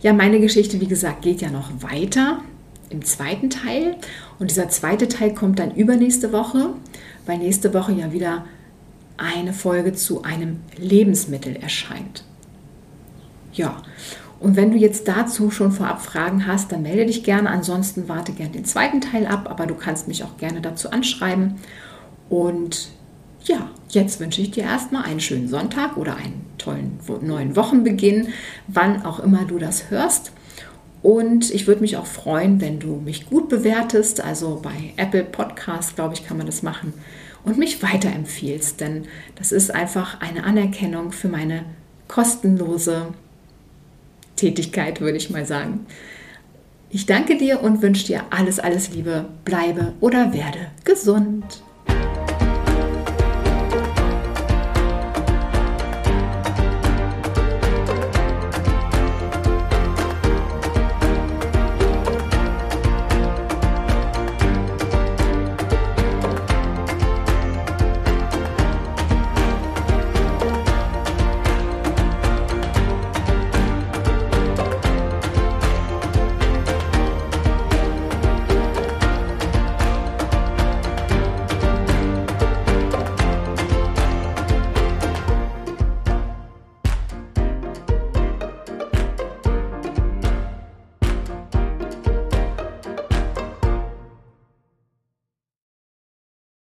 [0.00, 2.42] Ja, meine Geschichte, wie gesagt, geht ja noch weiter
[2.88, 3.96] im zweiten Teil.
[4.38, 6.70] Und dieser zweite Teil kommt dann übernächste Woche,
[7.26, 8.46] weil nächste Woche ja wieder
[9.18, 12.24] eine Folge zu einem Lebensmittel erscheint.
[13.52, 13.82] Ja,
[14.40, 17.50] und wenn du jetzt dazu schon vorab Fragen hast, dann melde dich gerne.
[17.50, 21.56] Ansonsten warte gerne den zweiten Teil ab, aber du kannst mich auch gerne dazu anschreiben.
[22.30, 22.88] Und
[23.44, 28.28] ja, jetzt wünsche ich dir erstmal einen schönen Sonntag oder einen tollen neuen Wochenbeginn,
[28.66, 30.32] wann auch immer du das hörst.
[31.02, 34.22] Und ich würde mich auch freuen, wenn du mich gut bewertest.
[34.22, 36.94] Also bei Apple Podcast, glaube ich, kann man das machen.
[37.44, 41.64] Und mich weiterempfiehlst, denn das ist einfach eine Anerkennung für meine
[42.06, 43.08] kostenlose
[44.40, 45.86] Tätigkeit, würde ich mal sagen.
[46.90, 49.26] Ich danke dir und wünsche dir alles, alles Liebe.
[49.44, 51.62] Bleibe oder werde gesund.